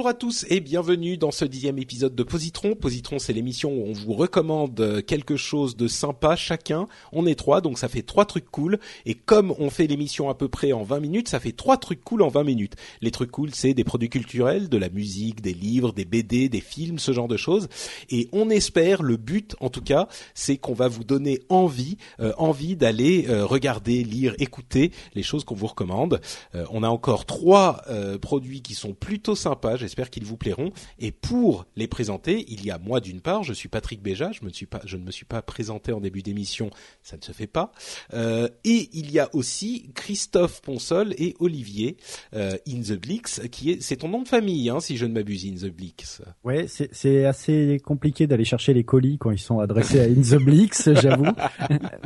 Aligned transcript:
Bonjour 0.00 0.08
à 0.08 0.14
tous 0.14 0.46
et 0.48 0.60
bienvenue 0.60 1.18
dans 1.18 1.30
ce 1.30 1.44
dixième 1.44 1.76
épisode 1.76 2.14
de 2.14 2.22
Positron. 2.22 2.74
Positron, 2.74 3.18
c'est 3.18 3.34
l'émission 3.34 3.70
où 3.70 3.84
on 3.86 3.92
vous 3.92 4.14
recommande 4.14 5.04
quelque 5.06 5.36
chose 5.36 5.76
de 5.76 5.88
sympa 5.88 6.36
chacun. 6.36 6.88
On 7.12 7.26
est 7.26 7.34
trois, 7.34 7.60
donc 7.60 7.78
ça 7.78 7.86
fait 7.86 8.00
trois 8.00 8.24
trucs 8.24 8.50
cool. 8.50 8.78
Et 9.04 9.12
comme 9.12 9.54
on 9.58 9.68
fait 9.68 9.86
l'émission 9.86 10.30
à 10.30 10.34
peu 10.34 10.48
près 10.48 10.72
en 10.72 10.84
20 10.84 11.00
minutes, 11.00 11.28
ça 11.28 11.38
fait 11.38 11.52
trois 11.52 11.76
trucs 11.76 12.02
cool 12.02 12.22
en 12.22 12.28
20 12.28 12.44
minutes. 12.44 12.76
Les 13.02 13.10
trucs 13.10 13.30
cool, 13.30 13.50
c'est 13.52 13.74
des 13.74 13.84
produits 13.84 14.08
culturels, 14.08 14.70
de 14.70 14.78
la 14.78 14.88
musique, 14.88 15.42
des 15.42 15.52
livres, 15.52 15.92
des 15.92 16.06
BD, 16.06 16.48
des 16.48 16.62
films, 16.62 16.98
ce 16.98 17.12
genre 17.12 17.28
de 17.28 17.36
choses. 17.36 17.68
Et 18.08 18.30
on 18.32 18.48
espère, 18.48 19.02
le 19.02 19.18
but 19.18 19.54
en 19.60 19.68
tout 19.68 19.82
cas, 19.82 20.08
c'est 20.32 20.56
qu'on 20.56 20.72
va 20.72 20.88
vous 20.88 21.04
donner 21.04 21.40
envie, 21.50 21.98
euh, 22.20 22.32
envie 22.38 22.74
d'aller 22.74 23.26
euh, 23.28 23.44
regarder, 23.44 24.02
lire, 24.02 24.34
écouter 24.38 24.92
les 25.14 25.22
choses 25.22 25.44
qu'on 25.44 25.54
vous 25.54 25.66
recommande. 25.66 26.22
Euh, 26.54 26.64
on 26.70 26.82
a 26.84 26.88
encore 26.88 27.26
trois 27.26 27.82
euh, 27.90 28.16
produits 28.16 28.62
qui 28.62 28.72
sont 28.72 28.94
plutôt 28.94 29.34
sympas. 29.34 29.76
J'espère 29.90 30.10
qu'ils 30.10 30.24
vous 30.24 30.36
plairont. 30.36 30.70
Et 31.00 31.10
pour 31.10 31.66
les 31.74 31.88
présenter, 31.88 32.44
il 32.46 32.64
y 32.64 32.70
a 32.70 32.78
moi 32.78 33.00
d'une 33.00 33.20
part, 33.20 33.42
je 33.42 33.52
suis 33.52 33.68
Patrick 33.68 34.00
Béja. 34.00 34.30
Je, 34.30 34.44
me 34.44 34.50
suis 34.50 34.66
pas, 34.66 34.80
je 34.84 34.96
ne 34.96 35.02
me 35.02 35.10
suis 35.10 35.24
pas 35.24 35.42
présenté 35.42 35.90
en 35.90 36.00
début 36.00 36.22
d'émission, 36.22 36.70
ça 37.02 37.16
ne 37.16 37.22
se 37.22 37.32
fait 37.32 37.48
pas. 37.48 37.72
Euh, 38.14 38.48
et 38.62 38.88
il 38.92 39.10
y 39.10 39.18
a 39.18 39.28
aussi 39.32 39.90
Christophe 39.96 40.62
Ponsol 40.62 41.12
et 41.18 41.34
Olivier 41.40 41.96
euh, 42.34 42.56
In 42.68 42.82
the 42.82 42.92
Blix, 42.92 43.40
qui 43.50 43.72
est, 43.72 43.82
c'est 43.82 43.96
ton 43.96 44.08
nom 44.08 44.22
de 44.22 44.28
famille, 44.28 44.70
hein, 44.70 44.78
si 44.78 44.96
je 44.96 45.06
ne 45.06 45.12
m'abuse, 45.12 45.44
In 45.44 45.56
the 45.56 45.72
Blix. 45.72 46.22
Ouais, 46.44 46.66
c'est 46.68 47.24
assez 47.24 47.80
compliqué 47.84 48.28
d'aller 48.28 48.44
chercher 48.44 48.72
les 48.72 48.84
colis 48.84 49.18
quand 49.18 49.32
ils 49.32 49.40
sont 49.40 49.58
adressés 49.58 49.98
à 49.98 50.04
In 50.04 50.22
the 50.22 50.40
Blix, 50.40 50.88
j'avoue. 51.02 51.32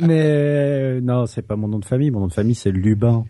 Mais 0.01 0.23
euh, 0.23 1.01
non, 1.01 1.27
c'est 1.27 1.43
pas 1.43 1.55
mon 1.55 1.67
nom 1.67 1.77
de 1.77 1.85
famille. 1.85 2.09
Mon 2.09 2.21
nom 2.21 2.27
de 2.27 2.33
famille, 2.33 2.55
c'est 2.55 2.71
Lubin. 2.71 3.25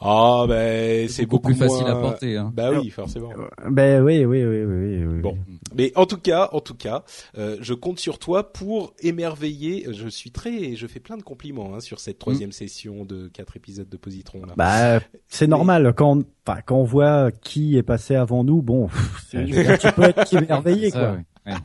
Ah 0.00 0.44
ben 0.48 1.08
c'est 1.08 1.26
beaucoup 1.26 1.48
beaucoup, 1.48 1.58
plus 1.58 1.68
facile 1.68 1.86
moins- 1.86 1.98
à 1.98 2.00
porter, 2.00 2.36
hein. 2.36 2.52
Bah 2.54 2.70
oui, 2.70 2.88
forcément. 2.90 3.30
Ben 3.68 4.00
oui, 4.02 4.24
oui, 4.24 4.44
oui, 4.44 4.64
oui. 4.64 4.76
oui, 4.98 5.04
oui. 5.04 5.20
Bon, 5.20 5.36
mais 5.74 5.92
en 5.96 6.06
tout 6.06 6.18
cas, 6.18 6.48
en 6.52 6.60
tout 6.60 6.76
cas, 6.76 7.02
euh, 7.36 7.56
je 7.60 7.74
compte 7.74 7.98
sur 7.98 8.20
toi 8.20 8.52
pour 8.52 8.94
émerveiller. 9.00 9.86
Je 9.92 10.06
suis 10.08 10.30
très, 10.30 10.76
je 10.76 10.86
fais 10.86 11.00
plein 11.00 11.16
de 11.16 11.22
compliments 11.24 11.74
hein, 11.74 11.80
sur 11.80 11.98
cette 11.98 12.20
troisième 12.20 12.52
session 12.52 13.04
de 13.04 13.26
quatre 13.28 13.56
épisodes 13.56 13.88
de 13.88 13.96
Positron. 13.96 14.46
Là. 14.46 14.52
Bah, 14.56 15.00
c'est 15.26 15.48
normal 15.48 15.92
quand, 15.96 16.22
enfin, 16.46 16.60
quand 16.64 16.76
on 16.76 16.84
voit 16.84 17.32
qui 17.32 17.76
est 17.76 17.82
passé 17.82 18.14
avant 18.14 18.44
nous. 18.44 18.62
Bon, 18.62 18.88
tu 19.30 19.92
peux 19.96 20.04
être 20.04 20.32
émerveillé, 20.32 20.90
Ça, 20.90 21.16
quoi. 21.44 21.58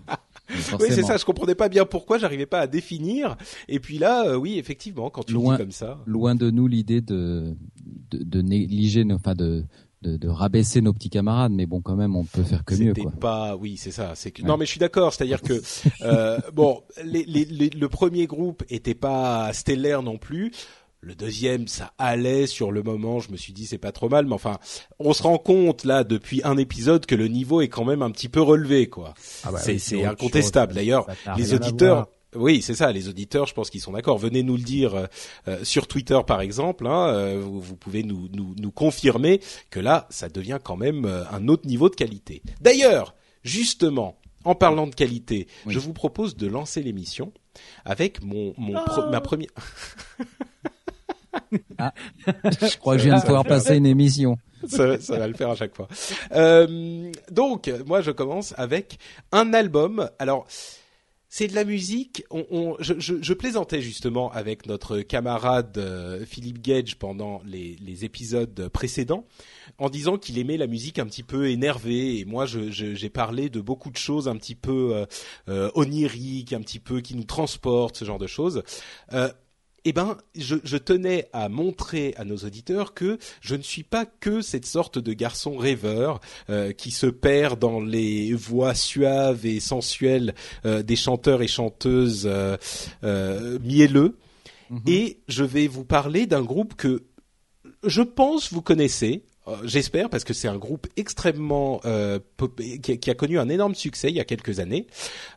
Oui, 0.50 0.88
c'est 0.90 1.04
ça. 1.04 1.18
Je 1.18 1.26
comprenais 1.26 1.56
pas 1.56 1.70
bien 1.70 1.86
pourquoi, 1.86 2.18
j'arrivais 2.18 2.46
pas 2.46 2.60
à 2.62 2.68
définir. 2.68 3.38
Et 3.68 3.80
puis 3.80 3.98
là, 3.98 4.28
euh, 4.28 4.36
oui, 4.36 4.58
effectivement, 4.60 5.10
quand 5.10 5.24
tu 5.24 5.34
Loin- 5.34 5.54
dis 5.56 5.62
comme 5.64 5.72
ça. 5.72 6.00
Loin 6.06 6.36
de 6.36 6.50
nous 6.52 6.68
l'idée 6.68 7.02
de, 7.02 7.56
de, 8.12 8.24
de 8.24 8.42
négliger, 8.42 9.06
enfin 9.14 9.34
de, 9.36 9.64
de, 10.02 10.18
de 10.18 10.28
rabaisser 10.28 10.82
nos 10.82 10.92
petits 10.94 11.10
camarades, 11.10 11.54
mais 11.54 11.66
bon, 11.66 11.80
quand 11.82 11.96
même, 11.96 12.16
on 12.16 12.26
peut 12.26 12.44
faire 12.44 12.66
que 12.66 12.76
mieux, 12.76 12.94
quoi. 12.94 13.12
pas, 13.12 13.56
oui, 13.56 13.78
c'est 13.78 13.92
ça. 13.92 14.14
C'est 14.16 14.32
que 14.32 14.42
Ouais. 14.42 14.48
non, 14.48 14.58
mais 14.58 14.66
je 14.66 14.72
suis 14.72 14.80
d'accord. 14.80 15.14
C'est-à-dire 15.14 15.42
que 15.42 15.62
euh, 16.02 16.38
bon, 16.54 16.82
les, 17.04 17.24
les, 17.24 17.46
les- 17.46 17.70
le 17.70 17.90
premier 17.90 18.28
groupe 18.28 18.64
était 18.70 18.96
pas 18.96 19.52
stellaire 19.54 20.04
non 20.04 20.18
plus. 20.18 20.52
Le 21.06 21.16
deuxième, 21.16 21.68
ça 21.68 21.92
allait 21.98 22.48
sur 22.48 22.72
le 22.72 22.82
moment. 22.82 23.20
Je 23.20 23.30
me 23.32 23.36
suis 23.36 23.52
dit 23.52 23.66
c'est 23.66 23.78
pas 23.78 23.92
trop 23.92 24.08
mal, 24.08 24.26
mais 24.26 24.34
enfin, 24.34 24.58
on 25.00 25.12
se 25.12 25.22
rend 25.24 25.38
compte 25.38 25.84
là 25.84 26.06
depuis 26.06 26.40
un 26.46 26.56
épisode 26.58 27.06
que 27.06 27.14
le 27.16 27.28
niveau 27.28 27.60
est 27.60 27.68
quand 27.68 27.84
même 27.84 28.02
un 28.02 28.10
petit 28.10 28.30
peu 28.30 28.42
relevé, 28.42 28.88
quoi. 28.88 29.14
Ah 29.44 29.52
bah 29.52 29.60
c'est 29.60 29.78
oui, 29.96 30.06
incontestable. 30.06 30.74
D'ailleurs, 30.74 31.06
n'a 31.26 31.36
les 31.36 31.54
auditeurs. 31.54 32.08
Oui, 32.36 32.62
c'est 32.64 32.74
ça. 32.74 32.92
Les 32.92 33.10
auditeurs, 33.10 33.46
je 33.48 33.54
pense 33.54 33.70
qu'ils 33.70 33.82
sont 33.82 33.92
d'accord. 33.92 34.18
Venez 34.18 34.42
nous 34.44 34.56
le 34.58 34.64
dire 34.64 34.96
euh, 34.96 35.06
euh, 35.50 35.64
sur 35.64 35.88
Twitter, 35.88 36.18
par 36.26 36.40
exemple. 36.42 36.88
Hein, 36.88 37.10
euh, 37.10 37.40
vous, 37.44 37.60
vous 37.62 37.76
pouvez 37.76 38.02
nous, 38.04 38.28
nous, 38.34 38.56
nous 38.58 38.72
confirmer 38.72 39.40
que 39.70 39.80
là, 39.80 40.08
ça 40.10 40.30
devient 40.30 40.58
quand 40.64 40.78
même 40.78 41.06
euh, 41.06 41.26
un 41.32 41.48
autre 41.50 41.68
niveau 41.68 41.90
de 41.90 41.96
qualité. 41.96 42.42
D'ailleurs, 42.62 43.14
justement, 43.44 44.18
en 44.46 44.56
parlant 44.56 44.88
de 44.88 44.96
qualité, 44.96 45.48
Oui. 45.68 45.74
je 45.74 45.80
vous 45.80 45.94
propose 45.94 46.36
de 46.36 46.48
lancer 46.48 46.82
l'émission 46.82 47.34
avec 47.86 48.24
mon, 48.24 48.54
mon 48.58 48.74
pre- 48.74 49.12
ma 49.12 49.22
première. 49.22 49.50
Je 52.62 52.78
crois 52.78 52.96
que 52.96 53.02
je 53.02 53.08
viens 53.10 53.18
de 53.20 53.24
pouvoir 53.26 53.44
passer 53.46 53.76
une 53.78 53.86
émission. 53.86 54.38
ça, 54.68 55.00
ça 55.00 55.18
va 55.18 55.28
le 55.28 55.34
faire 55.34 55.50
à 55.50 55.56
chaque 55.56 55.76
fois. 55.76 55.88
Euh, 56.34 57.12
donc, 57.32 57.72
moi, 57.86 58.02
je 58.02 58.12
commence 58.12 58.54
avec 58.58 58.98
un 59.32 59.54
album. 59.54 60.10
Alors, 60.20 60.46
c'est 61.28 61.48
de 61.48 61.56
la 61.56 61.64
musique. 61.66 62.24
On, 62.30 62.46
on- 62.52 62.76
je, 62.80 62.94
je, 63.00 63.16
je 63.22 63.34
plaisantais 63.34 63.82
justement 63.82 64.32
avec 64.32 64.68
notre 64.68 65.00
camarade 65.00 65.76
euh, 65.80 66.24
Philippe 66.26 66.62
Gage 66.62 66.96
pendant 66.98 67.42
les, 67.44 67.76
les 67.84 68.06
épisodes 68.06 68.70
précédents, 68.70 69.26
en 69.80 69.90
disant 69.90 70.18
qu'il 70.20 70.38
aimait 70.38 70.58
la 70.58 70.68
musique 70.68 71.00
un 71.00 71.06
petit 71.08 71.24
peu 71.24 71.50
énervée. 71.50 72.20
Et 72.20 72.26
moi, 72.26 72.46
je- 72.46 72.70
je- 72.70 72.94
j'ai 72.94 73.10
parlé 73.10 73.50
de 73.50 73.60
beaucoup 73.62 73.90
de 73.90 73.98
choses 73.98 74.28
un 74.28 74.36
petit 74.38 74.54
peu 74.56 74.94
euh, 74.96 75.06
euh, 75.50 75.72
oniriques, 75.74 76.54
un 76.54 76.62
petit 76.62 76.80
peu 76.80 77.02
qui 77.02 77.16
nous 77.16 77.24
transportent, 77.26 77.98
ce 77.98 78.06
genre 78.06 78.20
de 78.20 78.28
choses. 78.28 78.62
Euh, 79.14 79.30
eh 79.86 79.94
ben, 79.94 80.18
je, 80.36 80.56
je 80.64 80.78
tenais 80.78 81.28
à 81.34 81.50
montrer 81.50 82.14
à 82.18 82.26
nos 82.26 82.38
auditeurs 82.38 82.94
que 82.94 83.18
je 83.42 83.56
ne 83.56 83.62
suis 83.62 83.84
pas 83.84 84.06
que 84.06 84.42
cette 84.42 84.66
sorte 84.66 84.98
de 85.00 85.14
garçon 85.14 85.58
rêveur 85.58 86.22
euh, 86.50 86.72
qui 86.72 86.92
se 86.92 87.08
perd 87.08 87.60
dans 87.60 87.82
les 87.82 88.34
voix 88.34 88.76
suaves 88.76 89.46
et 89.46 89.60
sensuelles 89.60 90.34
euh, 90.66 90.84
des 90.84 90.96
chanteurs 90.96 91.42
et 91.42 91.48
chanteuses 91.48 92.24
euh, 92.26 92.58
euh, 93.04 93.60
mielleux. 93.60 94.18
Mhm. 94.70 94.82
Et 94.88 95.18
je 95.28 95.44
vais 95.44 95.68
vous 95.68 95.86
parler 95.86 96.26
d'un 96.26 96.44
groupe 96.44 96.76
que 96.76 97.04
je 97.86 98.02
pense 98.02 98.54
vous 98.54 98.62
connaissez. 98.62 99.24
J'espère 99.66 100.10
parce 100.10 100.24
que 100.24 100.34
c'est 100.34 100.48
un 100.48 100.58
groupe 100.58 100.88
extrêmement 100.96 101.82
euh, 101.84 102.18
pop- 102.38 102.62
qui, 102.82 102.94
a, 102.94 102.96
qui 102.96 103.10
a 103.12 103.14
connu 103.14 103.38
un 103.38 103.50
énorme 103.50 103.76
succès 103.76 104.08
il 104.08 104.16
y 104.16 104.22
a 104.22 104.24
quelques 104.24 104.62
années. 104.62 104.88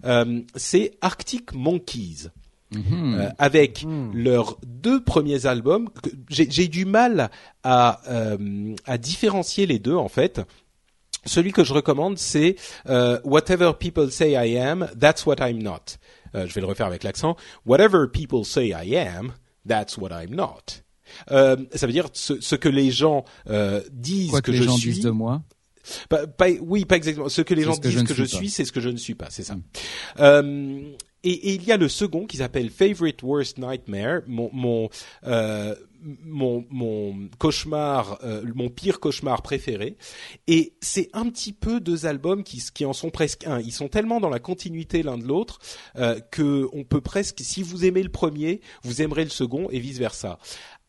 Euh, 0.04 0.42
c'est 0.54 0.92
Arctic 1.00 1.52
Monkeys 1.52 2.28
Mhm. 2.74 3.14
euh, 3.14 3.28
avec 3.38 3.84
Hmm. 3.84 4.10
leurs 4.14 4.58
deux 4.66 5.02
premiers 5.02 5.46
albums. 5.46 5.88
J'ai 6.28 6.66
du 6.68 6.84
mal 6.84 7.30
à, 7.62 8.00
euh, 8.08 8.74
à 8.86 8.98
différencier 8.98 9.66
les 9.66 9.78
deux 9.78 9.94
en 9.94 10.08
fait. 10.08 10.40
Celui 11.24 11.52
que 11.52 11.64
je 11.64 11.72
recommande, 11.72 12.18
c'est 12.18 12.56
euh, 12.88 13.18
Whatever 13.24 13.72
People 13.78 14.10
Say 14.12 14.32
I 14.32 14.58
Am, 14.58 14.88
That's 14.98 15.26
What 15.26 15.36
I'm 15.40 15.62
Not. 15.62 15.96
Je 16.34 16.52
vais 16.52 16.60
le 16.60 16.66
refaire 16.66 16.86
avec 16.86 17.02
l'accent. 17.02 17.34
Whatever 17.64 18.08
people 18.12 18.44
say 18.44 18.68
I 18.68 18.96
am, 18.96 19.32
that's 19.66 19.96
what 19.96 20.10
I'm 20.10 20.34
not. 20.34 20.82
Ça 21.28 21.86
veut 21.86 21.92
dire 21.92 22.08
ce, 22.12 22.40
ce 22.40 22.56
que 22.56 22.68
les 22.68 22.90
gens 22.90 23.24
disent 23.92 24.30
Quoi 24.30 24.42
que, 24.42 24.46
que 24.46 24.52
les 24.52 24.58
je 24.58 24.62
gens 24.64 24.76
suis. 24.76 24.92
disent 24.92 25.04
de 25.04 25.10
moi. 25.10 25.42
Pas, 26.08 26.26
pas- 26.26 26.50
oui, 26.60 26.84
pas 26.84 26.96
exactement. 26.96 27.28
Ce 27.28 27.40
que 27.42 27.54
les 27.54 27.62
gens 27.62 27.74
ce 27.74 27.80
que 27.80 27.90
je 27.90 28.00
disent 28.00 28.08
que 28.08 28.14
je 28.14 28.24
suis 28.24 28.50
c'est 28.50 28.64
ce 28.64 28.72
que 28.72 28.80
je 28.80 28.88
ne 28.90 28.96
suis 28.96 29.14
pas. 29.14 29.28
C'est 29.30 29.44
ça. 29.44 29.54
Mm. 29.54 29.62
Euh, 30.20 30.92
et, 31.26 31.50
et 31.50 31.54
il 31.54 31.64
y 31.64 31.72
a 31.72 31.76
le 31.76 31.88
second 31.88 32.26
qui 32.26 32.36
s'appelle 32.36 32.70
Favorite 32.70 33.22
Worst 33.22 33.58
Nightmare, 33.58 34.20
mon 34.28 34.48
mon 34.52 34.88
euh, 35.24 35.74
mon, 36.24 36.64
mon 36.70 37.28
cauchemar, 37.38 38.18
euh, 38.22 38.44
mon 38.54 38.68
pire 38.68 39.00
cauchemar 39.00 39.42
préféré. 39.42 39.96
Et 40.46 40.74
c'est 40.80 41.10
un 41.14 41.28
petit 41.28 41.52
peu 41.52 41.80
deux 41.80 42.06
albums 42.06 42.44
qui 42.44 42.62
qui 42.72 42.84
en 42.84 42.92
sont 42.92 43.10
presque 43.10 43.44
un. 43.44 43.60
Ils 43.60 43.72
sont 43.72 43.88
tellement 43.88 44.20
dans 44.20 44.28
la 44.28 44.38
continuité 44.38 45.02
l'un 45.02 45.18
de 45.18 45.24
l'autre 45.24 45.58
euh, 45.96 46.20
que 46.30 46.68
on 46.72 46.84
peut 46.84 47.00
presque, 47.00 47.40
si 47.40 47.62
vous 47.64 47.84
aimez 47.84 48.04
le 48.04 48.10
premier, 48.10 48.60
vous 48.84 49.02
aimerez 49.02 49.24
le 49.24 49.30
second 49.30 49.68
et 49.70 49.80
vice 49.80 49.98
versa. 49.98 50.38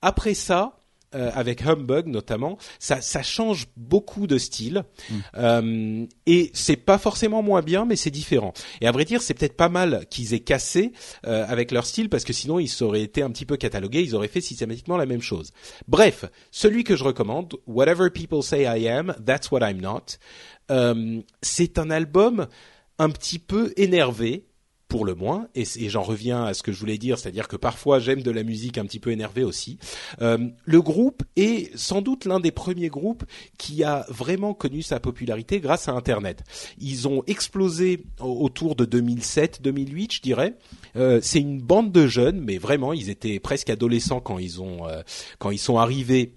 Après 0.03 0.35
ça, 0.35 0.79
euh, 1.15 1.31
avec 1.33 1.61
Humbug 1.65 2.07
notamment, 2.07 2.57
ça, 2.79 3.01
ça 3.01 3.23
change 3.23 3.67
beaucoup 3.77 4.27
de 4.27 4.37
style 4.37 4.83
euh, 5.37 6.05
et 6.25 6.51
c'est 6.53 6.75
pas 6.75 6.97
forcément 6.97 7.41
moins 7.41 7.61
bien, 7.61 7.85
mais 7.85 7.95
c'est 7.95 8.11
différent. 8.11 8.53
Et 8.81 8.87
à 8.87 8.91
vrai 8.91 9.05
dire, 9.05 9.21
c'est 9.21 9.33
peut-être 9.33 9.55
pas 9.55 9.69
mal 9.69 10.05
qu'ils 10.09 10.33
aient 10.33 10.41
cassé 10.41 10.91
euh, 11.25 11.45
avec 11.47 11.71
leur 11.71 11.85
style 11.85 12.09
parce 12.09 12.23
que 12.23 12.33
sinon 12.33 12.59
ils 12.59 12.83
auraient 12.83 13.03
été 13.03 13.21
un 13.21 13.29
petit 13.29 13.45
peu 13.45 13.57
catalogués, 13.57 14.01
ils 14.01 14.15
auraient 14.15 14.27
fait 14.27 14.41
systématiquement 14.41 14.97
la 14.97 15.05
même 15.05 15.21
chose. 15.21 15.51
Bref, 15.87 16.25
celui 16.51 16.83
que 16.83 16.95
je 16.95 17.03
recommande, 17.03 17.55
Whatever 17.67 18.09
People 18.09 18.43
Say 18.43 18.63
I 18.63 18.87
Am, 18.89 19.15
That's 19.25 19.49
What 19.51 19.61
I'm 19.61 19.79
Not, 19.79 20.17
euh, 20.71 21.21
c'est 21.41 21.79
un 21.79 21.89
album 21.89 22.47
un 22.99 23.09
petit 23.09 23.39
peu 23.39 23.73
énervé 23.77 24.46
pour 24.87 25.03
le 25.03 25.15
moins, 25.15 25.47
et, 25.53 25.63
et 25.79 25.89
j'en 25.89 26.01
reviens 26.01 26.45
à 26.45 26.53
ce 26.53 26.63
que 26.63 26.71
je 26.71 26.79
voulais 26.79 26.97
dire, 26.97 27.19
c'est-à-dire 27.19 27.49
que 27.49 27.57
parfois 27.57 27.99
j'aime 27.99 28.21
de 28.21 28.31
la 28.31 28.43
musique 28.43 28.77
un 28.77 28.85
petit 28.85 28.99
peu 28.99 29.11
énervée 29.11 29.43
aussi. 29.43 29.77
Euh, 30.21 30.37
le 30.63 30.81
groupe 30.81 31.23
est 31.35 31.75
sans 31.77 32.01
doute 32.01 32.23
l'un 32.23 32.39
des 32.39 32.51
premiers 32.51 32.87
groupes 32.87 33.25
qui 33.57 33.83
a 33.83 34.05
vraiment 34.07 34.53
connu 34.53 34.81
sa 34.81 35.01
popularité 35.01 35.59
grâce 35.59 35.89
à 35.89 35.91
Internet. 35.91 36.43
Ils 36.79 37.05
ont 37.07 37.21
explosé 37.27 38.05
au- 38.21 38.43
autour 38.45 38.75
de 38.77 38.85
2007-2008, 38.85 40.13
je 40.13 40.21
dirais. 40.21 40.53
Euh, 40.95 41.19
c'est 41.21 41.39
une 41.39 41.61
bande 41.61 41.91
de 41.91 42.07
jeunes, 42.07 42.39
mais 42.39 42.57
vraiment, 42.57 42.93
ils 42.93 43.09
étaient 43.09 43.39
presque 43.39 43.69
adolescents 43.69 44.21
quand 44.21 44.39
ils 44.39 44.61
ont 44.61 44.87
euh, 44.87 45.01
quand 45.39 45.51
ils 45.51 45.57
sont 45.59 45.77
arrivés. 45.77 46.33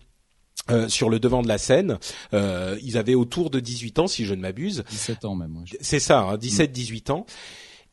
euh, 0.70 0.88
sur 0.88 1.08
le 1.08 1.18
devant 1.18 1.42
de 1.42 1.48
la 1.48 1.58
scène, 1.58 1.98
Euh, 2.34 2.76
ils 2.82 2.96
avaient 2.98 3.14
autour 3.14 3.50
de 3.50 3.60
18 3.60 3.98
ans, 3.98 4.06
si 4.06 4.24
je 4.26 4.34
ne 4.34 4.40
m'abuse. 4.40 4.84
17 4.90 5.24
ans 5.24 5.34
même. 5.34 5.62
je- 5.64 5.76
C'est 5.80 5.98
ça, 6.00 6.20
hein, 6.20 6.36
17-18 6.36 7.10
ans. 7.10 7.26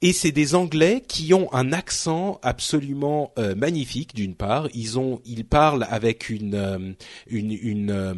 Et 0.01 0.13
c'est 0.13 0.31
des 0.31 0.53
Anglais 0.53 1.03
qui 1.07 1.33
ont 1.33 1.51
un 1.53 1.73
accent 1.73 2.39
absolument 2.43 3.31
euh, 3.39 3.55
magnifique. 3.55 4.13
D'une 4.13 4.35
part, 4.35 4.67
ils 4.73 4.99
ont, 4.99 5.21
ils 5.25 5.43
parlent 5.45 5.87
avec 5.89 6.29
une, 6.29 6.53
euh, 6.53 6.93
une, 7.25 7.51
une 7.51 7.89
euh, 7.91 8.13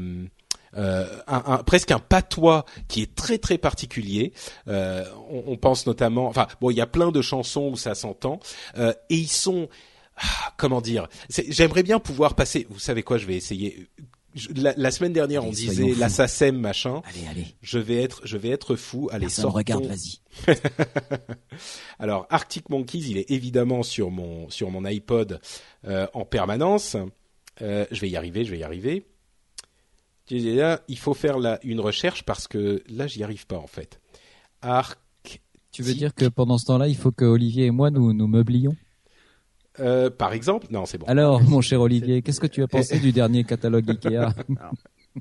euh, 0.77 1.07
un, 1.27 1.41
un- 1.45 1.63
presque 1.63 1.91
un 1.91 1.99
patois 1.99 2.65
qui 2.89 3.01
est 3.01 3.15
très 3.15 3.37
très 3.37 3.57
particulier. 3.57 4.33
Euh, 4.67 5.05
on, 5.31 5.43
on 5.47 5.57
pense 5.57 5.87
notamment, 5.87 6.27
enfin 6.27 6.47
bon, 6.61 6.69
il 6.69 6.75
y 6.77 6.81
a 6.81 6.85
plein 6.85 7.11
de 7.11 7.21
chansons 7.21 7.69
où 7.71 7.77
ça 7.77 7.95
s'entend, 7.95 8.39
euh, 8.77 8.93
et 9.09 9.15
ils 9.15 9.27
sont, 9.31 9.69
ah, 10.17 10.53
comment 10.57 10.81
dire, 10.81 11.07
j'aimerais 11.29 11.83
bien 11.83 11.99
pouvoir 11.99 12.35
passer. 12.35 12.67
Vous 12.69 12.77
savez 12.79 13.03
quoi, 13.03 13.17
je 13.17 13.25
vais 13.25 13.35
essayer. 13.37 13.87
Je- 14.39 14.62
la, 14.62 14.74
la 14.77 14.91
semaine 14.91 15.13
dernière, 15.13 15.44
on 15.45 15.50
disait 15.51 15.74
soyons 15.74 15.94
fous. 15.94 16.00
la 16.00 16.09
SACEM 16.09 16.57
machin. 16.57 17.01
Allez, 17.06 17.27
allez. 17.30 17.45
Je 17.62 17.77
vais 17.80 18.01
être, 18.01 18.21
je 18.25 18.38
vais 18.38 18.50
être 18.50 18.75
fou. 18.75 19.09
Allez, 19.12 19.25
Personne 19.27 19.44
sortons. 19.44 19.57
regarde, 19.57 19.86
vas-y. 19.86 20.19
Alors 22.00 22.25
Arctic 22.30 22.69
Monkeys, 22.69 23.03
il 23.09 23.18
est 23.18 23.30
évidemment 23.31 23.83
sur 23.83 24.09
mon 24.12 24.50
sur 24.50 24.69
mon 24.71 24.86
iPod 24.86 25.39
euh, 25.86 26.07
en 26.13 26.25
permanence. 26.25 26.95
Euh, 27.62 27.86
je 27.91 28.00
vais 28.01 28.09
y 28.09 28.15
arriver, 28.15 28.45
je 28.45 28.51
vais 28.51 28.59
y 28.59 28.63
arriver. 28.63 29.06
Là, 30.31 30.80
il 30.88 30.97
faut 31.00 31.15
faire 31.15 31.39
la, 31.39 31.59
une 31.63 31.80
recherche 31.80 32.24
parce 32.24 32.47
que 32.47 32.83
là, 32.88 33.07
j'y 33.07 33.24
arrive 33.24 33.47
pas 33.47 33.57
en 33.57 33.65
fait. 33.68 34.00
Arc, 34.62 35.00
Tu 35.71 35.81
veux 35.81 35.94
dire 35.95 36.13
que 36.13 36.25
pendant 36.25 36.57
ce 36.59 36.65
temps-là, 36.68 36.88
il 36.88 36.95
faut 36.95 37.12
que 37.12 37.25
Olivier 37.25 37.65
et 37.65 37.71
moi 37.71 37.89
nous 37.89 38.13
nous 38.13 38.27
meublions? 38.27 38.75
Euh, 39.79 40.09
par 40.09 40.33
exemple, 40.33 40.67
non, 40.71 40.85
c'est 40.85 40.97
bon. 40.97 41.05
Alors, 41.07 41.41
mon 41.41 41.61
cher 41.61 41.81
Olivier, 41.81 42.21
qu'est-ce 42.21 42.39
que 42.39 42.47
tu 42.47 42.61
as 42.63 42.67
pensé 42.69 42.99
du 42.99 43.11
dernier 43.11 43.43
catalogue 43.43 43.89
Ikea? 43.89 44.33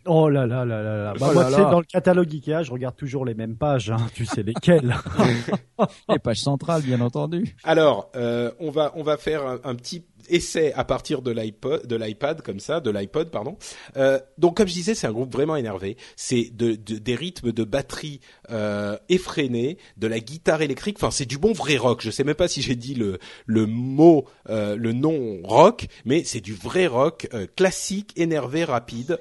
Oh 0.05 0.29
là 0.29 0.47
là 0.47 0.65
là 0.65 0.83
là 0.83 0.97
là. 1.05 1.13
Bah, 1.19 1.29
Oh 1.31 1.35
moi, 1.35 1.43
là 1.45 1.49
tu 1.49 1.55
sais, 1.57 1.63
là. 1.63 1.71
dans 1.71 1.79
le 1.81 1.85
catalogue 1.87 2.29
Ikea, 2.33 2.63
je 2.63 2.71
regarde 2.73 2.95
toujours 2.95 3.25
les 3.25 3.35
mêmes 3.35 3.57
pages. 3.57 3.91
Hein. 3.91 3.97
Tu 4.15 4.27
sais 4.27 4.43
lesquelles. 4.43 4.95
Les 6.09 6.19
pages 6.19 6.41
centrales, 6.41 6.83
bien 6.83 7.01
entendu. 7.01 7.57
Alors, 7.65 8.11
euh, 8.17 8.51
on 8.61 8.71
va 8.71 8.93
on 8.97 9.03
va 9.03 9.17
faire 9.17 9.47
un, 9.47 9.59
un 9.65 9.75
petit 9.75 10.05
essai 10.29 10.73
à 10.75 10.85
partir 10.85 11.23
de 11.23 11.31
l'iPod, 11.31 11.87
de 11.87 11.97
l'iPad 11.97 12.43
comme 12.43 12.61
ça, 12.61 12.81
de 12.81 12.91
l'iPod 12.91 13.31
pardon. 13.31 13.57
Euh, 13.97 14.19
donc 14.39 14.57
comme 14.57 14.69
je 14.69 14.73
disais, 14.75 14.95
c'est 14.95 15.07
un 15.07 15.13
groupe 15.13 15.33
vraiment 15.33 15.57
énervé. 15.57 15.97
C'est 16.17 16.51
de, 16.55 16.73
de- 16.75 16.99
des 16.99 17.15
rythmes 17.15 17.53
de 17.53 17.65
batterie 17.65 18.21
euh, 18.51 18.97
effrénés, 19.09 19.79
de 19.97 20.07
la 20.07 20.21
guitare 20.21 20.63
électrique. 20.63 20.97
Enfin, 20.99 21.11
c'est 21.11 21.27
du 21.27 21.39
bon 21.39 21.53
vrai 21.53 21.77
rock. 21.77 22.01
Je 22.03 22.11
sais 22.11 22.25
même 22.25 22.35
pas 22.35 22.49
si 22.49 22.63
j'ai 22.63 22.77
dit 22.77 22.95
le 22.95 23.19
le 23.47 23.67
mot, 23.67 24.25
euh, 24.51 24.77
le 24.77 24.93
nom 24.93 25.41
rock, 25.45 25.87
mais 26.05 26.25
c'est 26.25 26.41
du 26.41 26.55
vrai 26.55 26.87
rock 26.87 27.29
euh, 27.35 27.47
classique, 27.57 28.13
énervé, 28.17 28.65
rapide. 28.65 29.19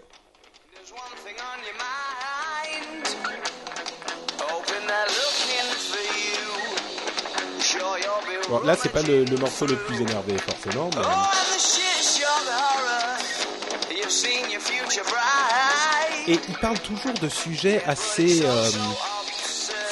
Bon, 8.49 8.59
là, 8.63 8.75
c'est 8.81 8.89
pas 8.89 9.01
le, 9.01 9.25
le 9.25 9.37
morceau 9.37 9.65
le 9.65 9.75
plus 9.75 10.01
énervé 10.01 10.37
forcément. 10.37 10.89
mais- 10.95 11.01
Oh. 11.03 11.09
Et 16.27 16.39
il 16.47 16.53
parle 16.59 16.79
toujours 16.79 17.13
de 17.21 17.29
sujets 17.29 17.81
assez 17.85 18.41
euh, 18.43 18.69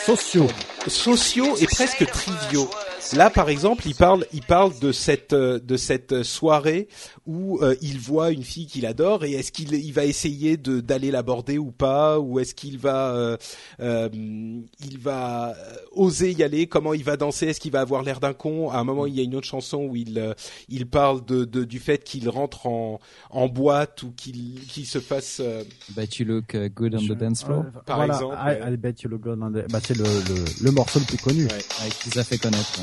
Sociaux. 0.06 0.48
sociaux 0.88 1.56
et 1.60 1.66
presque 1.68 2.06
triviaux. 2.12 2.70
Là, 3.14 3.30
par 3.30 3.50
exemple, 3.50 3.84
il 3.88 3.94
parle, 3.96 4.26
il 4.34 4.42
parle 4.42 4.78
de 4.80 4.92
cette 4.92 5.34
euh, 5.34 5.60
de 5.60 5.78
cette 5.78 6.24
soirée 6.24 6.88
où 7.28 7.60
euh, 7.62 7.76
il 7.82 8.00
voit 8.00 8.32
une 8.32 8.44
fille 8.44 8.66
qu'il 8.68 8.86
adore 8.86 9.24
et 9.24 9.34
est-ce 9.34 9.52
qu'il 9.52 9.74
il 9.74 9.94
va 9.94 10.06
essayer 10.06 10.58
de 10.58 10.80
d'aller 10.82 11.12
l'aborder 11.12 11.58
ou 11.58 11.72
pas 11.72 12.20
ou 12.20 12.40
est-ce 12.40 12.56
qu'il 12.56 12.78
va 12.80 13.12
euh, 13.16 13.38
euh, 13.80 14.10
il 14.12 14.98
va 15.00 15.50
euh, 15.56 15.76
oser 15.92 16.32
y 16.32 16.44
aller? 16.44 16.68
Comment 16.68 16.94
il 16.94 17.04
va 17.04 17.16
danser? 17.16 17.48
Est-ce 17.48 17.60
qu'il 17.60 17.72
va 17.72 17.82
avoir 17.82 18.02
l'air 18.04 18.20
d'un 18.20 18.34
con? 18.34 18.70
À 18.72 18.78
un 18.80 18.84
moment, 18.84 19.06
il 19.06 19.16
y 19.16 19.20
a 19.20 19.24
une 19.24 19.36
autre 19.36 19.48
chanson 19.48 19.84
où 19.86 19.96
il 19.96 20.18
euh, 20.18 20.34
il 20.68 20.88
parle 20.88 21.24
de, 21.26 21.46
de 21.46 21.64
du 21.64 21.80
fait 21.80 22.04
qu'il 22.04 22.28
rentre 22.28 22.66
en 22.66 23.00
en 23.30 23.48
boîte 23.48 24.04
ou 24.04 24.12
qu'il 24.18 24.62
qu'il 24.68 24.86
se 24.88 25.00
fasse 25.00 25.38
euh, 25.42 25.64
Bet 25.96 26.08
you 26.20 26.26
look 26.26 26.54
uh, 26.54 26.70
good 26.70 26.96
on 26.96 27.00
the 27.06 27.18
dance 27.18 27.44
floor. 27.44 27.66
Par 27.86 27.98
voilà. 27.98 28.14
exemple, 28.16 28.36
I, 28.74 28.78
bet 28.78 28.96
you 29.04 29.10
look 29.10 29.22
good 29.22 29.40
on 29.42 29.52
the- 29.52 29.72
Bah, 29.72 29.80
c'est 29.86 29.96
le, 29.98 30.04
le, 30.04 30.44
le 30.64 30.72
morceau 30.72 31.00
le 31.00 31.06
plus 31.06 31.18
connu. 31.18 31.44
ouais. 31.46 31.52
Ouais, 31.54 31.90
qui 32.02 32.10
les 32.10 32.18
a 32.20 32.24
fait 32.24 32.38
connaître. 32.38 32.82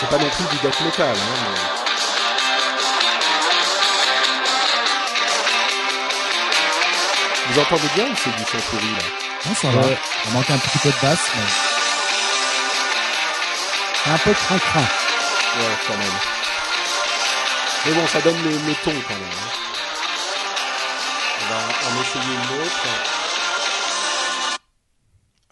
C'est 0.00 0.08
pas 0.08 0.18
non 0.18 0.28
plus 0.30 0.44
du 0.44 0.56
death 0.62 0.80
metal. 0.80 1.08
Hein, 1.08 1.36
mais- 1.52 1.60
Vous 7.48 7.58
entendez 7.60 7.88
bien 7.94 8.04
ou 8.04 8.14
c'est 8.16 8.30
du 8.36 8.42
son 8.44 8.58
pourri 8.70 8.92
là 8.92 9.02
Non, 9.46 9.54
ça 9.54 9.68
va. 9.70 9.80
Ouais. 9.80 9.98
On 10.28 10.30
manque 10.32 10.50
un 10.50 10.58
petit 10.58 10.78
peu 10.78 10.88
de 10.90 11.00
basse, 11.02 11.30
mais 11.36 11.42
Un 14.12 14.18
peu 14.18 14.32
crin-crin. 14.32 14.80
Ouais, 14.80 15.76
quand 15.86 15.96
même. 15.96 16.18
Mais 17.86 17.92
bon, 17.92 18.06
ça 18.06 18.20
donne 18.20 18.40
le, 18.42 18.50
le 18.50 18.74
ton 18.84 18.92
quand 19.08 19.14
même. 19.14 19.32
hein. 19.32 19.50
On 21.40 21.44
va 21.52 21.58
en 21.58 22.02
essayer 22.02 22.34
une 22.34 22.62
autre. 22.62 22.86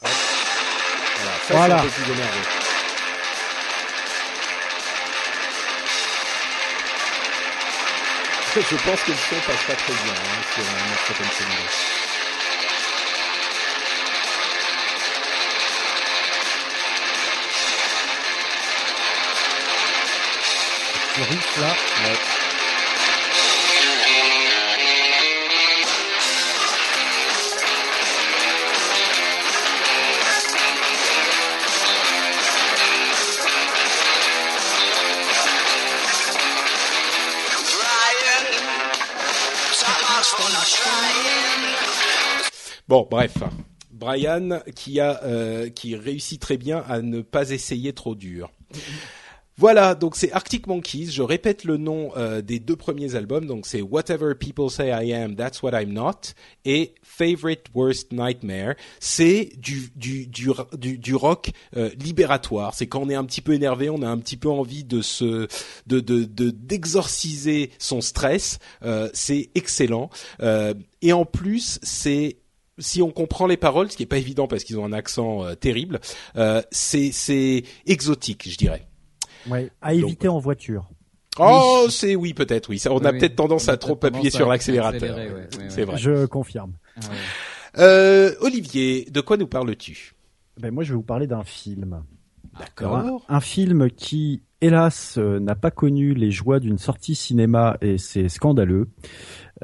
Hop. 0.02 0.10
Voilà, 1.16 1.36
ça 1.48 1.54
Voilà. 1.54 1.74
c'est 1.78 1.80
un 1.80 1.82
peu 1.82 1.90
plus 1.90 2.12
énervé. 2.12 2.40
Je 8.60 8.74
pense 8.74 9.00
que 9.02 9.12
le 9.12 9.16
son 9.16 9.36
passe 9.46 9.62
pas 9.68 9.74
très 9.74 9.92
bien 9.92 10.12
hein, 10.12 10.42
sur 10.52 10.64
un. 22.04 22.37
Bon, 42.88 43.06
bref. 43.10 43.34
Brian 43.90 44.60
qui 44.74 45.00
a 45.00 45.22
euh, 45.24 45.68
qui 45.68 45.96
réussit 45.96 46.40
très 46.40 46.56
bien 46.56 46.84
à 46.88 47.02
ne 47.02 47.20
pas 47.20 47.50
essayer 47.50 47.92
trop 47.92 48.14
dur. 48.14 48.50
Voilà, 49.56 49.96
donc 49.96 50.14
c'est 50.14 50.30
Arctic 50.30 50.68
Monkeys. 50.68 51.06
Je 51.06 51.20
répète 51.20 51.64
le 51.64 51.78
nom 51.78 52.12
euh, 52.16 52.42
des 52.42 52.60
deux 52.60 52.76
premiers 52.76 53.16
albums. 53.16 53.44
Donc 53.44 53.66
c'est 53.66 53.82
Whatever 53.82 54.36
People 54.36 54.70
Say 54.70 54.86
I 54.90 55.12
Am, 55.12 55.34
That's 55.34 55.60
What 55.64 55.72
I'm 55.72 55.92
Not 55.92 56.34
et 56.64 56.94
Favorite 57.02 57.64
Worst 57.74 58.12
Nightmare. 58.12 58.76
C'est 59.00 59.50
du 59.58 59.90
du 59.96 60.28
du 60.28 60.52
du, 60.96 61.14
rock 61.16 61.50
euh, 61.76 61.90
libératoire. 61.98 62.72
C'est 62.74 62.86
quand 62.86 63.00
on 63.00 63.10
est 63.10 63.16
un 63.16 63.24
petit 63.24 63.40
peu 63.40 63.52
énervé, 63.52 63.90
on 63.90 64.02
a 64.02 64.08
un 64.08 64.18
petit 64.18 64.36
peu 64.36 64.48
envie 64.48 64.84
de 64.84 65.02
se 65.02 65.48
de 65.88 65.98
de- 65.98 66.50
d'exorciser 66.50 67.72
son 67.80 68.00
stress. 68.00 68.60
Euh, 68.84 69.10
c'est 69.12 69.50
excellent. 69.56 70.08
Euh, 70.40 70.72
et 71.02 71.12
en 71.12 71.24
plus, 71.24 71.80
c'est 71.82 72.36
si 72.78 73.02
on 73.02 73.10
comprend 73.10 73.46
les 73.46 73.56
paroles, 73.56 73.90
ce 73.90 73.96
qui 73.96 74.02
est 74.04 74.06
pas 74.06 74.18
évident 74.18 74.46
parce 74.46 74.64
qu'ils 74.64 74.78
ont 74.78 74.84
un 74.84 74.92
accent 74.92 75.44
euh, 75.44 75.54
terrible, 75.54 76.00
euh, 76.36 76.62
c'est 76.70 77.10
c'est 77.12 77.64
exotique, 77.86 78.48
je 78.50 78.56
dirais. 78.56 78.86
Ouais, 79.48 79.70
à 79.80 79.94
éviter 79.94 80.28
en 80.28 80.38
voiture. 80.38 80.88
Oh, 81.38 81.86
c'est 81.88 82.16
oui 82.16 82.34
peut-être 82.34 82.68
oui. 82.68 82.78
Ça, 82.78 82.92
on 82.92 82.98
a 83.04 83.12
Oui, 83.12 83.18
peut-être 83.18 83.36
tendance 83.36 83.68
a 83.68 83.72
à 83.72 83.76
trop 83.76 83.98
appuyer 84.02 84.30
sur 84.30 84.48
l'accélérateur. 84.48 85.16
accélérer, 85.16 85.32
ouais, 85.34 85.40
ouais, 85.40 85.66
c'est 85.68 85.76
ouais. 85.78 85.84
vrai. 85.84 85.98
Je 85.98 86.26
confirme. 86.26 86.72
Ah 86.96 87.00
ouais. 87.10 87.16
Euh, 87.82 88.34
Olivier, 88.40 89.06
de 89.10 89.20
quoi 89.20 89.36
nous 89.36 89.46
parles-tu? 89.46 90.14
Ben 90.58 90.72
moi, 90.72 90.82
je 90.82 90.90
vais 90.90 90.96
vous 90.96 91.02
parler 91.02 91.28
d'un 91.28 91.44
film. 91.44 92.02
D'accord. 92.58 93.24
un, 93.28 93.40
film 93.40 93.90
qui, 93.90 94.42
hélas, 94.60 95.16
euh, 95.18 95.38
n'a 95.38 95.54
pas 95.54 95.70
connu 95.70 96.14
les 96.14 96.30
joies 96.30 96.60
d'une 96.60 96.78
sortie 96.78 97.14
cinéma 97.14 97.76
et 97.80 97.98
c'est 97.98 98.28
scandaleux. 98.28 98.88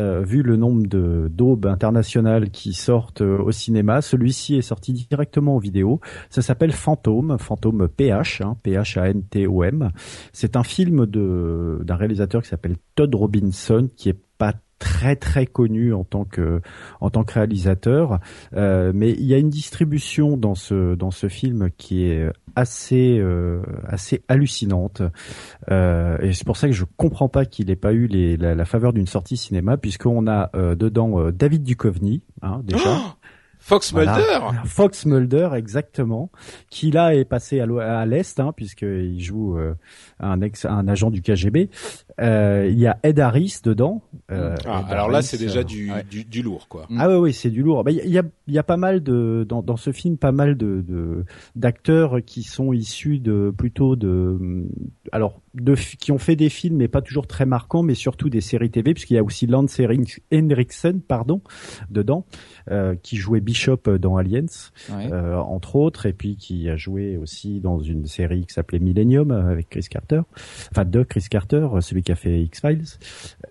Euh, 0.01 0.23
vu 0.23 0.43
le 0.43 0.57
nombre 0.57 0.89
de 0.89 1.31
d'aubes 1.33 1.67
internationales 1.67 2.51
qui 2.51 2.73
sortent 2.73 3.21
euh, 3.21 3.39
au 3.39 3.53
cinéma, 3.53 4.03
celui-ci 4.03 4.57
est 4.57 4.63
sorti 4.63 4.93
directement 4.93 5.55
en 5.55 5.59
vidéo. 5.59 6.01
Ça 6.31 6.43
s'appelle 6.43 6.73
Fantôme, 6.73 7.39
Fantôme 7.39 7.87
PH, 7.89 8.41
hein, 8.41 8.57
P-H-A-N-T-O-M. 8.65 9.93
C'est 10.33 10.57
un 10.57 10.65
film 10.65 11.07
d'un 11.07 11.97
réalisateur 11.97 12.43
qui 12.43 12.49
s'appelle 12.49 12.77
Todd 12.97 13.15
Robinson, 13.15 13.89
qui 13.97 14.09
est 14.09 14.19
pas 14.37 14.55
très 14.79 15.17
très 15.17 15.47
connu 15.47 15.93
en 15.95 16.05
tant 16.05 16.25
que 16.25 16.61
en 17.01 17.11
tant 17.11 17.25
que 17.25 17.35
réalisateur, 17.35 18.19
Euh, 18.55 18.93
mais 18.95 19.11
il 19.13 19.25
y 19.25 19.35
a 19.35 19.39
une 19.39 19.51
distribution 19.51 20.37
dans 20.37 20.55
ce 20.55 20.95
dans 20.95 21.11
ce 21.11 21.29
film 21.29 21.71
qui 21.77 22.05
est 22.05 22.31
assez 22.57 23.19
euh, 23.19 23.63
assez 23.87 24.23
hallucinante. 24.29 25.03
Euh, 25.71 26.19
et 26.21 26.33
c'est 26.33 26.45
pour 26.45 26.57
ça 26.57 26.67
que 26.69 26.73
je 26.75 26.85
comprends 26.97 27.29
pas 27.29 27.45
qu'il 27.47 27.71
ait 27.71 27.77
pas 27.77 27.93
eu 27.93 28.07
la, 28.37 28.55
la 28.55 28.65
faveur 28.65 28.93
d'une 28.93 29.07
sortie 29.07 29.37
cinéma 29.37 29.77
puisqu'on 29.77 30.27
a 30.27 30.51
euh, 30.55 30.75
dedans 30.75 31.19
euh, 31.21 31.33
David 31.33 31.63
Duchovny 31.63 32.23
hein, 32.43 32.61
déjà. 32.65 32.91
Oh 32.99 33.13
Fox 33.67 33.93
Voilà. 33.93 34.17
Mulder. 34.19 34.41
Fox 34.67 35.07
Mulder 35.07 35.49
exactement 35.57 36.31
qui 36.69 36.91
là 36.91 37.15
est 37.15 37.25
passé 37.25 37.61
à 37.61 38.05
l'est 38.05 38.39
hein, 38.39 38.53
puisqu'il 38.55 39.19
joue 39.23 39.57
euh, 39.57 39.75
un 40.21 40.43
ex 40.43 40.67
un 40.67 40.87
agent 40.87 41.11
du 41.11 41.23
KGB 41.23 41.71
Euh, 42.21 42.69
il 42.71 42.79
y 42.79 42.87
a 42.87 42.99
Ed 43.03 43.19
Harris 43.21 43.61
dedans 43.65 44.03
Euh, 44.31 44.55
Ah, 44.67 44.85
Ed 44.87 44.93
alors 44.93 45.09
là, 45.09 45.23
c'est 45.23 45.39
déjà 45.39 45.61
euh, 45.61 45.65
du, 45.65 45.91
ouais. 45.91 46.05
du 46.09 46.25
du 46.25 46.43
lourd 46.43 46.69
quoi. 46.69 46.87
ah 46.99 47.09
ouais, 47.09 47.17
oui, 47.17 47.33
c'est 47.33 47.51
du 47.51 47.63
lourd. 47.63 47.83
Bah, 47.85 47.91
Il 47.91 47.97
y, 48.07 48.19
a, 48.19 48.23
il 48.47 48.55
y 48.55 48.59
a 48.59 48.63
pas 48.63 48.77
mal 48.77 49.03
de 49.03 49.45
dans, 49.49 49.63
dans 49.63 49.77
ce 49.77 49.93
film, 49.93 50.17
pas 50.19 50.31
mal 50.33 50.57
de 50.57 50.83
de- 50.87 51.25
d'acteurs 51.57 52.19
qui 52.25 52.43
sont 52.43 52.73
issus 52.73 53.19
de 53.19 53.53
plutôt 53.57 53.97
de 53.97 54.67
alors 55.11 55.41
de 55.55 55.75
qui 55.75 56.13
ont 56.13 56.19
fait 56.19 56.37
des 56.37 56.49
films, 56.51 56.77
mais 56.77 56.89
pas 56.89 57.01
toujours 57.01 57.27
très 57.27 57.47
marquants, 57.47 57.83
mais 57.83 57.95
surtout 57.95 58.29
des 58.29 58.41
séries 58.41 58.71
TV, 58.71 58.93
puisqu'il 58.95 59.15
y 59.15 59.19
a 59.19 59.23
aussi 59.25 59.47
Lance 59.47 59.79
Henrik- 59.81 60.21
Henriksen, 60.33 61.01
pardon, 61.01 61.41
dedans, 61.91 62.27
euh, 62.71 62.95
qui 63.03 63.17
jouait 63.17 63.41
Bishop 63.41 63.89
dans 64.01 64.17
Aliens, 64.17 64.47
Ouais. 64.91 65.11
euh, 65.13 65.37
entre 65.37 65.77
autres, 65.77 66.07
et 66.07 66.13
puis 66.13 66.37
qui 66.37 66.69
a 66.69 66.77
joué 66.77 67.17
aussi 67.17 67.61
dans 67.61 67.79
une 67.81 68.07
série 68.07 68.47
qui 68.47 68.55
s'appelait 68.55 68.79
Millennium 68.79 69.31
euh, 69.31 69.51
avec 69.51 69.69
Chris 69.71 69.87
Carter, 69.91 70.21
enfin 70.71 70.85
de 70.85 71.03
Chris 71.03 71.25
Carter, 71.31 71.67
euh, 71.73 71.81
celui 71.81 72.03
qui 72.03 72.13
a 72.13 72.17
fait 72.17 72.41
X 72.43 72.61
Files. 72.61 72.85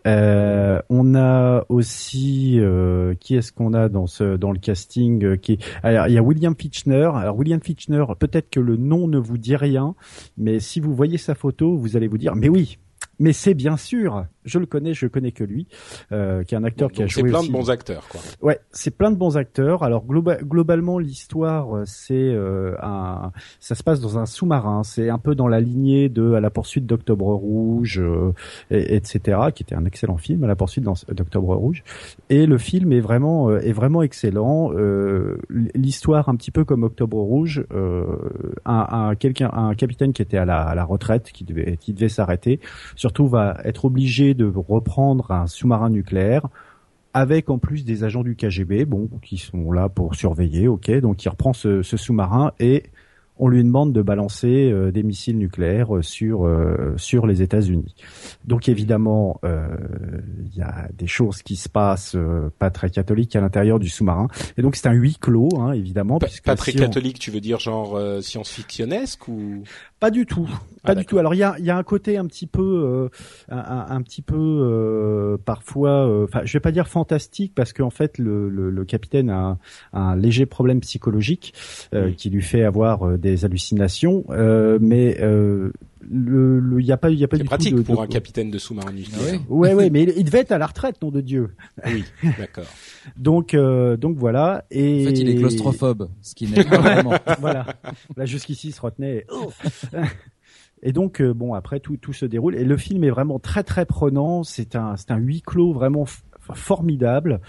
Euh, 0.07 0.81
on 0.89 1.15
a 1.15 1.65
aussi 1.69 2.59
euh, 2.59 3.13
qui 3.19 3.35
est-ce 3.35 3.51
qu'on 3.51 3.73
a 3.73 3.89
dans 3.89 4.07
ce 4.07 4.35
dans 4.37 4.51
le 4.51 4.59
casting 4.59 5.37
qui 5.37 5.59
alors 5.81 6.07
il 6.07 6.13
y 6.13 6.17
a 6.17 6.23
William 6.23 6.55
Fitchner. 6.57 7.09
Alors 7.15 7.37
William 7.37 7.61
Fitchner, 7.61 8.03
peut-être 8.19 8.49
que 8.49 8.59
le 8.59 8.77
nom 8.77 9.07
ne 9.07 9.17
vous 9.17 9.37
dit 9.37 9.55
rien, 9.55 9.95
mais 10.37 10.59
si 10.59 10.79
vous 10.79 10.93
voyez 10.93 11.17
sa 11.17 11.35
photo, 11.35 11.77
vous 11.77 11.95
allez 11.97 12.07
vous 12.07 12.17
dire 12.17 12.35
mais 12.35 12.49
oui. 12.49 12.77
Mais 13.23 13.31
c'est 13.31 13.53
bien 13.53 13.77
sûr, 13.77 14.25
je 14.43 14.59
le 14.59 14.65
connais, 14.65 14.93
je 14.93 15.07
connais 15.07 15.31
que 15.31 15.45
lui, 15.45 15.65
euh, 16.11 16.43
qui 16.43 16.55
est 16.55 16.57
un 16.57 16.63
acteur 16.65 16.91
qui 16.91 17.01
a 17.01 17.05
Donc 17.05 17.11
c'est 17.13 17.21
joué 17.21 17.29
plein 17.29 17.39
aussi 17.39 17.47
de 17.47 17.53
bons 17.53 17.69
acteurs 17.69 18.07
quoi. 18.09 18.19
Ouais, 18.41 18.59
c'est 18.71 18.91
plein 18.91 19.11
de 19.11 19.15
bons 19.15 19.37
acteurs. 19.37 19.81
Alors 19.83 20.05
globa- 20.05 20.43
globalement, 20.43 20.99
l'histoire, 20.99 21.73
euh, 21.73 21.83
c'est 21.85 22.13
euh, 22.13 22.75
un, 22.81 23.31
ça 23.61 23.75
se 23.75 23.83
passe 23.83 24.01
dans 24.01 24.17
un 24.17 24.25
sous-marin. 24.25 24.83
C'est 24.83 25.09
un 25.09 25.19
peu 25.19 25.35
dans 25.35 25.47
la 25.47 25.61
lignée 25.61 26.09
de 26.09 26.33
À 26.33 26.41
la 26.41 26.49
poursuite 26.49 26.85
d'Octobre 26.85 27.27
Rouge, 27.33 27.99
euh, 27.99 28.33
et- 28.71 28.95
etc., 28.95 29.39
qui 29.55 29.63
était 29.63 29.75
un 29.75 29.85
excellent 29.85 30.17
film, 30.17 30.43
À 30.43 30.47
la 30.47 30.57
poursuite 30.57 30.83
d'Octobre 30.83 31.55
Rouge. 31.55 31.81
Et 32.29 32.45
le 32.45 32.57
film 32.57 32.91
est 32.91 32.99
vraiment, 32.99 33.49
euh, 33.51 33.59
est 33.59 33.71
vraiment 33.71 34.03
excellent. 34.03 34.71
Euh, 34.73 35.37
l'histoire, 35.75 36.27
un 36.27 36.35
petit 36.35 36.51
peu 36.51 36.65
comme 36.65 36.83
Octobre 36.83 37.17
Rouge, 37.17 37.63
euh, 37.73 38.03
un, 38.65 38.85
un 38.91 39.15
quelqu'un, 39.15 39.49
un 39.53 39.75
capitaine 39.75 40.11
qui 40.11 40.21
était 40.21 40.37
à 40.37 40.43
la, 40.45 40.61
à 40.63 40.75
la 40.75 40.83
retraite, 40.83 41.31
qui 41.31 41.45
devait, 41.45 41.77
qui 41.77 41.93
devait 41.93 42.09
s'arrêter, 42.09 42.59
surtout 43.13 43.27
va 43.27 43.59
être 43.63 43.85
obligé 43.85 44.33
de 44.33 44.45
reprendre 44.45 45.29
un 45.29 45.45
sous-marin 45.45 45.91
nucléaire 45.91 46.47
avec 47.13 47.51
en 47.51 47.59
plus 47.59 47.85
des 47.85 48.03
agents 48.03 48.23
du 48.23 48.35
KGB, 48.35 48.85
bon, 48.85 49.07
qui 49.21 49.37
sont 49.37 49.71
là 49.71 49.87
pour 49.87 50.15
surveiller, 50.15 50.67
ok, 50.67 50.89
donc 50.99 51.23
il 51.23 51.29
reprend 51.29 51.53
ce, 51.53 51.83
ce 51.83 51.95
sous-marin 51.95 52.53
et 52.59 52.85
on 53.37 53.47
lui 53.47 53.63
demande 53.63 53.93
de 53.93 54.01
balancer 54.01 54.69
euh, 54.71 54.91
des 54.91 55.03
missiles 55.03 55.37
nucléaires 55.37 55.95
euh, 55.95 56.01
sur 56.01 56.45
euh, 56.45 56.93
sur 56.97 57.25
les 57.27 57.41
États-Unis. 57.41 57.95
Donc 58.45 58.69
évidemment, 58.69 59.39
euh, 59.43 59.67
il 60.45 60.55
y 60.55 60.61
a 60.61 60.87
des 60.97 61.07
choses 61.07 61.41
qui 61.41 61.55
se 61.55 61.67
passent 61.69 62.15
euh, 62.15 62.49
pas 62.59 62.69
très 62.69 62.89
catholiques 62.89 63.35
à 63.35 63.41
l'intérieur 63.41 63.79
du 63.79 63.89
sous-marin, 63.89 64.27
et 64.57 64.61
donc 64.61 64.75
c'est 64.75 64.87
un 64.87 64.93
huis 64.93 65.17
clos, 65.19 65.49
hein, 65.59 65.71
évidemment. 65.73 66.19
Pas, 66.19 66.55
très 66.55 66.71
si 66.71 66.77
on- 66.77 66.81
catholique, 66.81 67.19
tu 67.19 67.31
veux 67.31 67.41
dire 67.41 67.59
genre 67.59 67.95
euh, 67.95 68.21
science-fictionnesque 68.21 69.27
ou? 69.27 69.63
Pas 69.99 70.11
du 70.11 70.25
tout, 70.25 70.49
Ah, 70.83 70.87
pas 70.87 70.95
du 70.95 71.05
tout. 71.05 71.17
Alors 71.17 71.33
il 71.33 71.37
y 71.37 71.43
a, 71.43 71.55
il 71.59 71.65
y 71.65 71.69
a 71.69 71.77
un 71.77 71.83
côté 71.83 72.17
un 72.17 72.25
petit 72.25 72.45
peu, 72.45 72.61
euh, 72.61 73.09
un, 73.49 73.85
un- 73.89 74.01
petit 74.01 74.21
peu 74.21 74.35
euh, 74.37 75.37
parfois, 75.43 76.07
euh, 76.09 76.25
enfin 76.25 76.41
je 76.43 76.51
vais 76.53 76.59
pas 76.59 76.73
dire 76.73 76.89
fantastique 76.89 77.53
parce 77.55 77.71
qu'en 77.71 77.89
fait 77.89 78.17
le, 78.17 78.49
le, 78.49 78.69
le 78.69 78.85
capitaine 78.85 79.29
a 79.29 79.37
un, 79.37 79.57
un 79.93 80.15
léger 80.17 80.45
problème 80.45 80.81
psychologique 80.81 81.53
euh, 81.93 82.07
Oui. 82.07 82.15
qui 82.15 82.29
lui 82.29 82.41
fait 82.41 82.63
avoir 82.65 83.05
des 83.23 83.45
hallucinations, 83.45 84.23
euh, 84.29 84.77
mais 84.81 85.17
euh, 85.21 85.71
le, 86.07 86.59
le- 86.59 86.79
il 86.81 86.85
y 86.85 86.91
a 86.91 86.97
pas, 86.97 87.09
il 87.09 87.17
y 87.17 87.23
a 87.23 87.27
pas 87.27 87.37
c'est 87.37 87.43
du 87.43 87.47
pratique 87.49 87.71
tout 87.71 87.77
de, 87.77 87.81
pour 87.83 87.95
de- 87.97 88.01
un 88.01 88.07
capitaine 88.07 88.51
de 88.51 88.57
sous-marin 88.59 88.91
nucléaire. 88.91 89.39
ouais. 89.49 89.71
Ouais 89.71 89.73
ouais, 89.73 89.89
mais 89.91 90.03
il, 90.03 90.13
il 90.17 90.23
devait 90.25 90.39
être 90.39 90.51
à 90.51 90.57
la 90.59 90.67
retraite, 90.67 91.01
nom 91.01 91.09
de 91.09 91.21
Dieu. 91.21 91.55
Oui, 91.85 92.03
d'accord. 92.37 92.65
Donc 93.17 93.53
euh, 93.53 93.97
donc 93.97 94.17
voilà. 94.17 94.65
Et 94.71 95.01
En 95.01 95.09
fait, 95.09 95.19
il 95.19 95.29
est 95.29 95.35
claustrophobe, 95.35 96.09
ce 96.21 96.35
qui 96.35 96.47
n'est 96.47 96.63
pas 96.63 96.77
vraiment. 96.77 97.13
voilà. 97.41 97.65
Là 98.15 98.25
jusqu'ici 98.25 98.69
il 98.69 98.71
se 98.73 98.79
retenait. 98.81 99.25
Et 100.81 100.91
donc 100.91 101.21
euh, 101.21 101.33
bon 101.33 101.53
après 101.53 101.79
tout 101.79 101.97
tout 101.97 102.13
se 102.13 102.25
déroule 102.25 102.55
et 102.55 102.63
le 102.65 102.77
film 102.77 103.03
est 103.03 103.09
vraiment 103.09 103.39
très 103.39 103.63
très 103.63 103.85
prenant. 103.85 104.43
C'est 104.43 104.75
un 104.75 104.95
c'est 104.97 105.11
un 105.11 105.17
huis 105.17 105.41
clos 105.41 105.73
vraiment 105.73 106.05
formidable. 106.53 107.39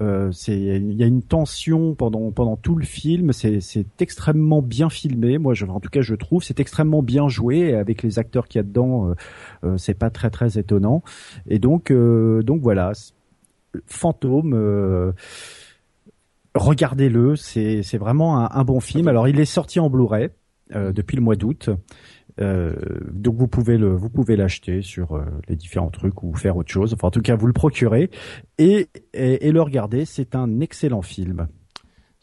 Euh, 0.00 0.30
c'est 0.32 0.56
il 0.58 0.94
y 0.94 1.02
a 1.02 1.06
une 1.06 1.22
tension 1.22 1.94
pendant 1.94 2.30
pendant 2.30 2.56
tout 2.56 2.76
le 2.76 2.84
film. 2.84 3.32
C'est 3.32 3.60
c'est 3.60 4.00
extrêmement 4.00 4.62
bien 4.62 4.88
filmé. 4.90 5.38
Moi 5.38 5.54
je 5.54 5.66
en 5.66 5.80
tout 5.80 5.90
cas 5.90 6.00
je 6.02 6.14
trouve 6.14 6.42
c'est 6.42 6.60
extrêmement 6.60 7.02
bien 7.02 7.28
joué 7.28 7.74
avec 7.74 8.02
les 8.02 8.18
acteurs 8.18 8.46
qu'il 8.48 8.58
y 8.58 8.60
a 8.60 8.64
dedans. 8.64 9.08
euh, 9.08 9.14
euh, 9.64 9.76
c'est 9.76 9.94
pas 9.94 10.10
très 10.10 10.30
très 10.30 10.58
étonnant. 10.58 11.02
Et 11.46 11.58
donc 11.58 11.90
euh, 11.90 12.42
donc 12.42 12.60
voilà. 12.62 12.92
Fantôme. 13.86 14.52
euh, 14.54 15.12
Regardez-le, 16.54 17.34
c'est 17.34 17.82
c'est 17.82 17.98
vraiment 17.98 18.38
un, 18.38 18.48
un 18.52 18.64
bon 18.64 18.78
film. 18.78 19.08
Alors 19.08 19.26
il 19.26 19.40
est 19.40 19.44
sorti 19.44 19.80
en 19.80 19.90
Blu-ray 19.90 20.28
euh, 20.76 20.92
depuis 20.92 21.16
le 21.16 21.22
mois 21.22 21.34
d'août. 21.34 21.70
Euh, 22.40 22.74
donc 23.12 23.36
vous 23.36 23.46
pouvez 23.46 23.78
le 23.78 23.94
vous 23.94 24.10
pouvez 24.10 24.36
l'acheter 24.36 24.82
sur 24.82 25.12
euh, 25.12 25.24
les 25.48 25.56
différents 25.56 25.90
trucs 25.90 26.22
ou 26.22 26.34
faire 26.34 26.56
autre 26.56 26.72
chose. 26.72 26.92
Enfin 26.94 27.08
en 27.08 27.10
tout 27.10 27.22
cas 27.22 27.36
vous 27.36 27.46
le 27.46 27.52
procurez 27.52 28.10
et 28.58 28.88
et, 29.12 29.46
et 29.46 29.52
le 29.52 29.62
regarder. 29.62 30.04
C'est 30.04 30.34
un 30.34 30.60
excellent 30.60 31.02
film. 31.02 31.48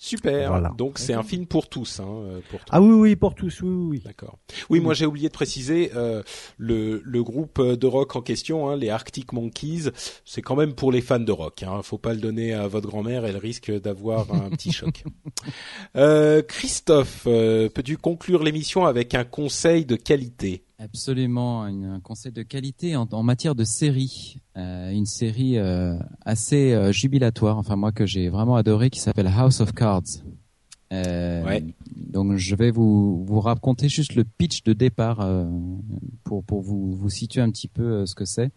Super. 0.03 0.49
Voilà. 0.49 0.73
Donc 0.79 0.97
c'est 0.97 1.13
un 1.13 1.21
film 1.21 1.45
pour 1.45 1.69
tous, 1.69 1.99
hein, 1.99 2.07
euh, 2.09 2.39
pour 2.49 2.59
tous. 2.59 2.71
Ah 2.71 2.81
oui 2.81 2.91
oui 2.91 3.15
pour 3.15 3.35
tous 3.35 3.61
oui 3.61 3.69
oui. 3.69 3.87
oui. 3.89 4.01
D'accord. 4.03 4.39
Oui, 4.71 4.79
moi 4.79 4.95
j'ai 4.95 5.05
oublié 5.05 5.27
de 5.27 5.33
préciser 5.33 5.91
euh, 5.95 6.23
le, 6.57 7.03
le 7.05 7.23
groupe 7.23 7.61
de 7.61 7.85
rock 7.87 8.15
en 8.15 8.21
question, 8.21 8.67
hein, 8.67 8.75
les 8.75 8.89
Arctic 8.89 9.31
Monkeys, 9.31 9.91
c'est 10.25 10.41
quand 10.41 10.55
même 10.55 10.73
pour 10.73 10.91
les 10.91 11.01
fans 11.01 11.19
de 11.19 11.31
rock. 11.31 11.61
Hein. 11.61 11.83
Faut 11.83 11.99
pas 11.99 12.15
le 12.15 12.19
donner 12.19 12.51
à 12.51 12.67
votre 12.67 12.87
grand-mère, 12.87 13.25
elle 13.25 13.37
risque 13.37 13.71
d'avoir 13.71 14.33
un 14.33 14.49
petit 14.49 14.71
choc. 14.71 15.03
Euh, 15.95 16.41
Christophe, 16.41 17.25
euh, 17.27 17.69
peux-tu 17.69 17.97
conclure 17.97 18.41
l'émission 18.41 18.87
avec 18.87 19.13
un 19.13 19.23
conseil 19.23 19.85
de 19.85 19.95
qualité? 19.95 20.63
Absolument, 20.83 21.63
un 21.63 21.99
conseil 21.99 22.31
de 22.31 22.41
qualité 22.41 22.95
en, 22.95 23.07
en 23.11 23.23
matière 23.23 23.53
de 23.55 23.63
série, 23.63 24.39
Euh, 24.57 24.89
une 24.91 25.05
série 25.05 25.57
euh, 25.57 25.97
assez 26.25 26.73
euh, 26.73 26.91
jubilatoire, 26.91 27.57
enfin 27.57 27.77
moi 27.77 27.91
que 27.93 28.05
j'ai 28.05 28.27
vraiment 28.29 28.57
adoré, 28.57 28.89
qui 28.89 28.99
s'appelle 28.99 29.27
House 29.27 29.61
of 29.61 29.71
Cards. 29.73 30.23
Euh, 30.91 31.45
Ouais. 31.45 31.63
Donc 31.95 32.35
je 32.35 32.55
vais 32.55 32.71
vous 32.71 33.23
vous 33.23 33.39
raconter 33.39 33.87
juste 33.87 34.15
le 34.15 34.25
pitch 34.25 34.63
de 34.63 34.73
départ 34.73 35.21
euh, 35.21 35.45
pour 36.25 36.43
pour 36.43 36.61
vous 36.61 36.91
vous 36.93 37.09
situer 37.09 37.41
un 37.41 37.49
petit 37.49 37.69
peu 37.69 37.83
euh, 37.83 38.05
ce 38.05 38.13
que 38.15 38.25
c'est. 38.25 38.51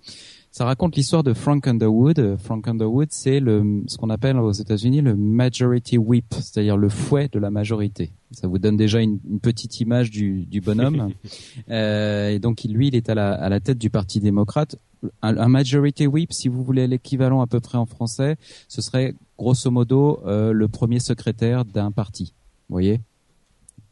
Ça 0.55 0.65
raconte 0.65 0.95
l'histoire 0.95 1.25
de 1.25 1.35
Frank 1.35 1.67
Underwood. 1.67 2.21
Euh, 2.21 2.37
Frank 2.37 2.69
Underwood, 2.69 3.09
c'est 3.11 3.41
le 3.41 3.83
ce 3.89 3.97
qu'on 3.97 4.09
appelle 4.09 4.39
aux 4.39 4.53
États-Unis 4.53 5.01
le 5.01 5.17
majority 5.17 5.99
whip, 5.99 6.27
c'est-à-dire 6.31 6.77
le 6.77 6.89
fouet 6.89 7.29
de 7.33 7.41
la 7.41 7.51
majorité. 7.51 8.13
Ça 8.31 8.47
vous 8.47 8.61
donne 8.61 8.77
déjà 8.77 9.01
une, 9.01 9.19
une 9.29 9.41
petite 9.41 9.81
image 9.81 10.13
du, 10.13 10.47
du 10.47 10.61
bonhomme. 10.61 11.11
euh, 11.71 12.29
et 12.29 12.39
donc 12.39 12.63
lui, 12.63 12.87
il 12.87 12.95
est 12.95 13.09
à 13.09 13.17
la, 13.17 13.33
à 13.33 13.49
la 13.49 13.59
tête 13.59 13.79
du 13.79 13.91
Parti 13.91 14.21
démocrate. 14.21 14.77
Un, 15.23 15.37
un 15.39 15.49
majority 15.49 16.07
whip, 16.07 16.33
si 16.33 16.47
vous 16.47 16.63
voulez 16.63 16.87
l'équivalent 16.87 17.41
à 17.41 17.49
peu 17.49 17.59
près 17.59 17.77
en 17.77 17.87
français, 17.87 18.37
ce 18.69 18.81
serait 18.81 19.17
grosso 19.37 19.73
modo 19.73 20.21
euh, 20.25 20.53
le 20.53 20.69
premier 20.69 21.01
secrétaire 21.01 21.65
d'un 21.65 21.91
parti. 21.91 22.33
Vous 22.69 22.75
voyez? 22.75 23.01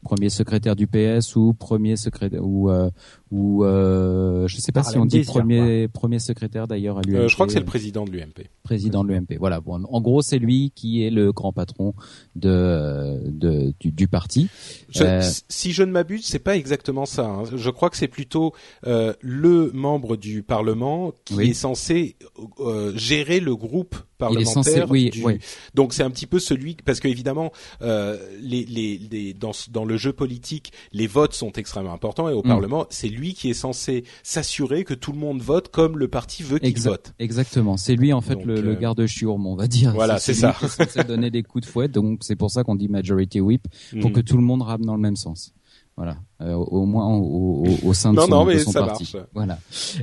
Premier 0.03 0.31
secrétaire 0.31 0.77
du 0.77 0.87
PS 0.87 1.35
ou 1.35 1.55
premier 1.55 1.97
secrétaire 1.97 2.45
ou 2.45 2.71
euh, 2.71 2.91
ou 3.33 3.65
euh, 3.65 4.47
je 4.47 4.57
sais 4.59 4.71
pas 4.73 4.83
Par 4.83 4.91
si 4.93 4.99
on 4.99 5.07
dit 5.07 5.23
premier 5.23 5.89
premier 5.89 6.19
secrétaire 6.21 6.69
d'ailleurs 6.69 6.99
à 6.99 7.03
l'UMP. 7.03 7.17
Euh, 7.17 7.29
je 7.29 7.35
crois 7.35 7.47
que 7.47 7.53
c'est 7.53 7.59
le 7.59 7.65
président 7.65 8.05
de 8.05 8.11
l'UMP. 8.13 8.47
président 8.63 9.03
de 9.03 9.09
l'UMP. 9.13 9.37
Voilà. 9.41 9.61
Bon, 9.61 9.83
en 9.83 10.01
gros, 10.01 10.21
c'est 10.23 10.39
lui 10.39 10.71
qui 10.75 11.03
est 11.05 11.11
le 11.11 11.33
grand 11.33 11.53
patron 11.53 11.95
de, 12.37 13.21
de 13.27 13.73
du, 13.81 13.91
du 13.93 14.07
parti. 14.09 14.49
Je- 14.91 15.03
Euh, 15.05 15.21
Si 15.49 15.73
je 15.73 15.83
ne 15.83 15.91
m'abuse, 15.93 16.25
c'est 16.27 16.39
pas 16.39 16.57
exactement 16.57 17.07
ça. 17.07 17.27
hein. 17.27 17.43
Je 17.55 17.71
crois 17.71 17.89
que 17.91 17.97
c'est 17.97 18.09
plutôt 18.09 18.53
euh, 18.87 19.13
le 19.21 19.71
membre 19.73 20.17
du 20.17 20.43
Parlement 20.43 21.13
qui 21.25 21.35
Oui. 21.35 21.51
est 21.51 21.55
censé 21.55 22.17
euh, 22.61 22.93
gérer 22.97 23.41
le 23.41 23.57
groupe 23.57 23.95
Il 23.95 23.99
est 23.99 24.19
parlementaire. 24.19 24.53
censé, 24.53 24.83
oui, 24.89 25.11
du- 25.11 25.25
oui. 25.25 25.39
Donc 25.75 25.93
c'est 25.95 26.03
un 26.05 26.11
petit 26.11 26.27
peu 26.27 26.39
celui 26.39 26.77
parce 26.85 27.01
que 27.01 27.09
évidemment 27.09 27.51
euh, 27.83 28.17
les, 28.41 28.65
les, 28.67 28.99
les- 29.11 29.35
dans 29.35 29.53
ce- 29.53 29.69
dans 29.71 29.85
le 29.85 29.97
jeu 29.97 30.13
politique 30.13 30.73
les 30.93 31.09
votes 31.09 31.35
sont 31.35 31.51
extrêmement 31.53 31.93
importants 31.93 32.29
et 32.29 32.33
au 32.33 32.41
Mm. 32.45 32.49
Parlement 32.49 32.87
c'est 32.91 33.09
lui 33.09 33.22
qui 33.33 33.51
est 33.51 33.55
censé 33.55 34.05
s'assurer 34.23 34.85
que 34.85 34.95
tout 34.95 35.13
le 35.13 35.19
monde 35.19 35.41
vote 35.41 35.69
comme 35.69 35.99
le 35.99 36.09
parti 36.09 36.43
veut 36.43 36.59
qu'il 36.59 36.79
vote. 36.81 37.15
Exactement. 37.19 37.77
C'est 37.77 37.95
lui 37.95 38.13
en 38.13 38.21
fait 38.21 38.35
Donc, 38.35 38.45
le, 38.45 38.61
le 38.61 38.73
euh, 38.73 38.79
garde-chiourme, 38.79 39.47
on 39.47 39.55
va 39.55 39.67
dire. 39.69 39.93
Voilà, 39.95 40.19
c'est 40.19 40.33
lui 40.33 40.41
ça. 40.41 40.57
qui 40.59 40.65
est 40.65 40.69
censé 40.69 41.05
donner 41.05 41.31
des 41.31 41.43
coups 41.43 41.65
de 41.67 41.71
fouet. 41.71 41.89
Donc 41.89 42.19
c'est 42.23 42.37
pour 42.37 42.51
ça 42.51 42.65
qu'on 42.65 42.75
dit 42.75 42.89
majority 42.89 43.41
whip 43.41 43.67
pour 44.01 44.11
Mm. 44.11 44.13
que 44.15 44.21
tout 44.21 44.37
le 44.37 44.43
monde 44.43 44.63
rame 44.63 44.85
dans 44.85 44.95
le 44.97 45.01
même 45.01 45.17
sens. 45.17 45.53
Voilà, 45.97 46.17
Euh, 46.41 46.55
au 46.55 46.87
moins 46.87 47.07
au, 47.07 47.65
au, 47.67 47.89
au 47.89 47.93
sein 47.93 48.13
de 48.13 48.17
Non, 48.17 48.23
son, 48.23 48.29
non, 48.31 48.45
de 48.47 48.49
mais 48.53 48.59
son 48.61 48.71
ça 48.73 48.81
parti. 48.87 49.13
marche. 49.15 49.27
Voilà. 49.35 49.59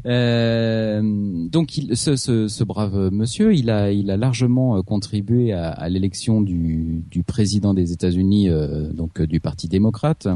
Euh, 0.06 1.02
donc 1.50 1.78
il, 1.78 1.96
ce, 1.98 2.16
ce, 2.16 2.48
ce 2.48 2.64
brave 2.64 3.10
monsieur, 3.12 3.54
il 3.56 3.70
a, 3.70 3.92
il 3.92 4.12
a 4.12 4.18
largement 4.18 4.78
euh, 4.78 4.82
contribué 4.82 5.52
à, 5.54 5.70
à 5.72 5.90
l'élection 5.90 6.42
du, 6.42 7.04
du 7.10 7.24
président 7.24 7.74
des 7.74 7.92
États-Unis, 7.92 8.50
euh, 8.50 8.92
donc 8.94 9.20
euh, 9.20 9.28
du 9.28 9.40
Parti 9.40 9.68
démocrate, 9.68 10.28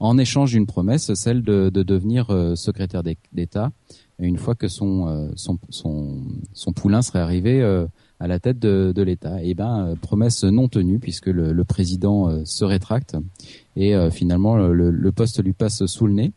en 0.00 0.18
échange 0.18 0.52
d'une 0.52 0.66
promesse, 0.66 1.12
celle 1.14 1.42
de, 1.42 1.70
de 1.70 1.82
devenir 1.82 2.30
euh, 2.30 2.54
secrétaire 2.54 3.02
d'É- 3.02 3.18
d'État 3.32 3.72
une 4.18 4.36
fois 4.36 4.54
que 4.54 4.68
son, 4.68 5.08
euh, 5.08 5.28
son, 5.34 5.58
son, 5.70 6.18
son 6.52 6.72
poulain 6.72 7.02
serait 7.02 7.18
arrivé 7.18 7.60
euh, 7.60 7.86
à 8.22 8.28
la 8.28 8.38
tête 8.38 8.60
de, 8.60 9.02
l'État. 9.02 9.42
Et 9.42 9.54
ben, 9.54 9.88
euh, 9.88 9.94
promesse 9.96 10.44
non 10.44 10.68
tenue 10.68 11.00
puisque 11.00 11.26
le, 11.26 11.52
le 11.52 11.64
président 11.64 12.30
euh, 12.30 12.42
se 12.44 12.64
rétracte 12.64 13.16
et 13.74 13.96
euh, 13.96 14.10
finalement 14.10 14.56
le, 14.56 15.12
poste 15.12 15.42
lui 15.42 15.52
passe 15.52 15.84
sous 15.86 16.06
le 16.06 16.12
nez. 16.12 16.32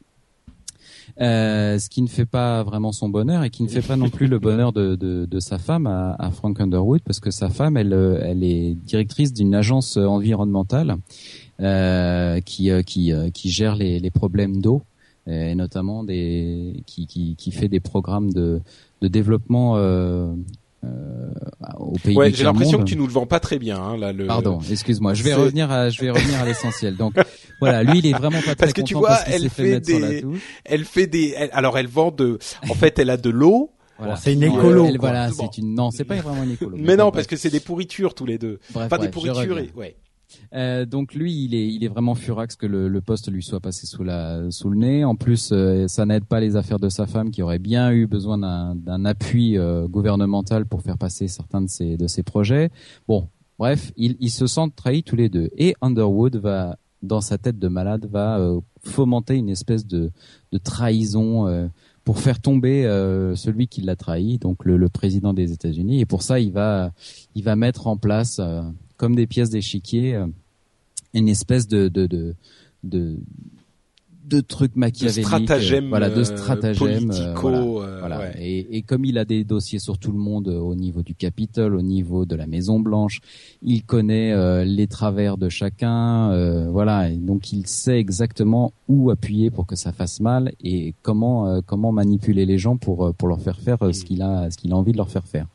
Ce 1.20 1.88
qui 1.88 2.02
ne 2.02 2.08
fait 2.08 2.26
pas 2.26 2.64
vraiment 2.64 2.92
son 2.92 3.08
bonheur 3.08 3.44
et 3.44 3.52
qui 3.52 3.62
ne 3.62 3.68
fait 3.68 3.84
pas 3.84 3.98
non 3.98 4.10
plus 4.10 4.26
le 4.26 4.40
bonheur 4.40 4.74
de, 4.74 4.96
de, 4.96 5.40
sa 5.40 5.60
femme 5.60 5.86
à, 5.86 6.32
Frank 6.32 6.60
Underwood 6.60 7.02
parce 7.06 7.20
que 7.20 7.30
sa 7.30 7.50
femme 7.50 7.78
elle 7.78 7.94
elle 8.22 8.44
est 8.44 8.74
directrice 8.74 9.32
d'une 9.32 9.54
agence 9.54 9.96
environnementale 9.96 10.98
qui 11.60 12.72
qui 12.86 13.14
qui 13.34 13.50
gère 13.50 13.76
les, 13.76 14.00
les 14.00 14.12
problèmes 14.12 14.62
d'eau 14.62 14.82
et 15.28 15.56
notamment 15.56 16.04
des 16.04 16.84
qui, 16.86 17.06
qui 17.08 17.36
qui 17.38 17.52
fait 17.52 17.70
des 17.70 17.80
programmes 17.80 18.34
de 18.34 18.60
de 19.02 19.08
développement 19.08 19.78
au 21.80 21.94
pays 22.04 22.16
Ouais, 22.16 22.30
du 22.32 22.38
j'ai 22.38 22.44
l'impression 22.44 22.80
que 22.80 22.84
tu 22.84 22.96
nous 22.96 23.08
le 23.08 23.14
vends 23.14 23.26
pas 23.26 23.40
très 23.40 23.60
bien 23.60 23.78
hein, 23.82 23.98
là 23.98 24.14
le 24.14 24.26
Pardon, 24.28 24.60
excuse-moi. 24.70 25.14
Je 25.14 25.24
vais 25.24 25.34
revenir 25.34 25.72
à, 25.72 25.90
je 25.90 26.02
vais 26.02 26.10
revenir 26.12 26.40
à 26.42 26.46
l'essentiel. 26.46 26.96
Donc, 26.96 27.14
voilà, 27.60 27.84
lui, 27.84 28.00
il 28.00 28.08
est 28.08 28.14
vraiment 28.14 28.38
pas 28.40 28.54
très 28.54 28.56
Parce 28.56 28.74
que 28.74 28.82
tu 28.82 28.94
vois, 28.94 29.10
parce 29.10 29.24
qu'il 29.26 29.34
elle 29.34 29.42
s'est 29.42 29.50
fait, 29.50 29.64
fait 29.64 29.72
mettre 29.72 29.88
sur 29.90 30.00
la 30.00 30.10
des- 30.10 30.22
touche. 30.22 30.40
Elle 30.66 30.86
fait 30.86 31.08
des 31.08 31.34
elle- 31.38 31.50
alors 31.54 31.78
elle 31.78 31.88
vend 31.88 32.12
de 32.12 32.38
en 32.70 32.74
fait 32.74 32.98
elle 33.00 33.10
a 33.10 33.18
de 33.18 33.30
l'eau 33.30 33.72
Voilà. 33.98 34.16
c'est 34.16 34.34
une 34.34 34.42
Non, 34.46 34.58
écolo, 34.58 34.86
elle- 34.88 34.98
voilà, 35.00 35.30
Bon. 35.30 35.36
c'est 35.40 35.58
une, 35.62 35.74
non, 35.74 35.90
c'est 35.92 36.04
pas 36.04 36.16
vraiment 36.16 36.44
une 36.44 36.52
écolo. 36.52 36.76
Mais 36.80 36.96
non, 36.96 37.12
parce 37.12 37.28
que 37.28 37.36
c'est 37.38 37.50
des 37.50 37.60
pourritures 37.62 38.14
tous 38.14 38.26
les 38.26 38.38
deux. 38.38 38.60
bref, 38.74 38.90
Pas 38.90 38.98
des 38.98 39.08
bref, 39.08 39.24
je 39.26 39.32
pourritures 39.32 39.60
et 39.60 39.72
ouais. 39.76 39.96
Euh, 40.54 40.86
donc 40.86 41.14
lui, 41.14 41.46
il 41.46 41.54
est, 41.54 41.68
il 41.68 41.84
est 41.84 41.88
vraiment 41.88 42.16
furax 42.16 42.56
que 42.56 42.66
le, 42.66 42.88
le 42.88 43.02
poste 43.02 43.32
lui 43.32 43.44
soit 43.44 43.60
passé 43.60 43.86
sous 43.86 44.04
la, 44.04 44.50
sous 44.52 44.70
le 44.70 44.78
nez. 44.78 45.04
En 45.04 45.16
plus, 45.16 45.50
euh, 45.52 45.88
ça 45.88 46.06
n'aide 46.06 46.26
pas 46.26 46.40
les 46.40 46.56
affaires 46.56 46.80
de 46.80 46.90
sa 46.90 47.08
femme, 47.08 47.32
qui 47.32 47.42
aurait 47.42 47.60
bien 47.60 47.92
eu 47.92 48.08
besoin 48.08 48.38
d'un, 48.38 49.06
appui 49.06 49.58
euh, 49.58 49.88
gouvernemental 49.88 50.66
pour 50.66 50.82
faire 50.82 50.98
passer 50.98 51.28
certains 51.28 51.62
de 51.62 51.70
ses, 51.70 51.98
de 51.98 52.08
ses 52.08 52.24
projets. 52.24 52.70
Bon, 53.08 53.28
bref, 53.60 53.92
ils, 53.98 54.16
ils 54.20 54.32
se 54.32 54.48
sentent 54.48 54.76
trahis 54.76 55.04
tous 55.04 55.16
les 55.16 55.30
deux. 55.30 55.50
Et 55.58 55.76
Underwood 55.82 56.38
va, 56.38 56.78
dans 57.04 57.22
sa 57.22 57.38
tête 57.38 57.60
de 57.60 57.68
malade, 57.68 58.08
va 58.12 58.40
euh, 58.40 58.60
fomenter 58.84 59.36
une 59.36 59.50
espèce 59.50 59.86
de, 59.86 60.12
de 60.52 60.58
trahison. 60.58 61.48
euh, 61.48 61.68
pour 62.06 62.20
faire 62.20 62.40
tomber 62.40 62.86
euh, 62.86 63.36
celui 63.36 63.68
qui 63.68 63.82
l'a 63.82 63.96
trahi, 63.96 64.38
donc 64.38 64.64
le, 64.64 64.78
le 64.78 64.90
président 64.90 65.34
des 65.34 65.52
États-Unis, 65.52 66.02
et 66.02 66.06
pour 66.06 66.22
ça 66.22 66.40
il 66.40 66.52
va, 66.52 66.92
il 67.34 67.44
va 67.44 67.56
mettre 67.56 67.88
en 67.88 67.98
place 67.98 68.38
euh, 68.40 68.62
comme 68.98 69.16
des 69.16 69.28
pièces 69.28 69.50
d'échiquier 69.50 70.16
euh, 70.16 70.28
une 71.14 71.30
espèce 71.30 71.68
de 71.68 71.88
de 71.88 72.06
de 72.08 72.36
de, 72.84 73.18
de 74.28 74.42
trucs 74.42 74.76
machiavéliques, 74.76 75.26
stratagème, 75.26 75.86
euh, 75.86 75.90
voilà, 75.90 76.10
de 76.10 76.20
euh, 76.22 76.24
stratagèmes, 76.24 77.12
euh, 77.12 77.34
voilà. 77.36 77.62
euh, 77.62 78.00
Voilà. 78.00 78.20
ouais. 78.20 78.34
Et, 78.40 78.78
et 78.78 78.82
comme 78.82 79.06
il 79.06 79.18
a 79.18 79.26
des 79.26 79.44
dossiers 79.44 79.80
sur 79.80 79.98
tout 80.00 80.12
le 80.12 80.18
monde 80.18 80.48
au 80.48 80.74
niveau 80.76 81.02
du 81.04 81.14
Capitole, 81.16 81.76
au 81.76 81.82
niveau 81.84 82.26
de 82.26 82.36
la 82.36 82.48
Maison 82.48 82.80
Blanche, 82.80 83.22
il 83.62 83.84
connaît 83.84 84.66
les 84.66 84.88
travers 84.88 85.38
de 85.38 85.48
chacun, 85.50 86.68
voilà. 86.70 87.10
Et 87.12 87.18
donc 87.18 87.54
il 87.54 87.66
sait 87.68 87.98
exactement 88.00 88.74
où 88.88 89.10
appuyer 89.12 89.50
pour 89.52 89.66
que 89.68 89.76
ça 89.76 89.92
fasse 89.92 90.20
mal 90.20 90.54
et 90.64 90.94
comment 91.04 91.62
comment 91.62 91.92
manipuler 91.92 92.46
les 92.46 92.58
gens 92.58 92.78
pour 92.78 93.14
pour 93.16 93.28
leur 93.28 93.42
faire 93.42 93.60
faire 93.60 93.78
ce 93.94 94.04
qu'il 94.04 94.22
a 94.22 94.50
ce 94.52 94.58
qu'il 94.58 94.72
a 94.74 94.76
envie 94.76 94.92
de 94.92 94.98
leur 94.98 95.10
faire 95.10 95.26
faire. 95.28 95.48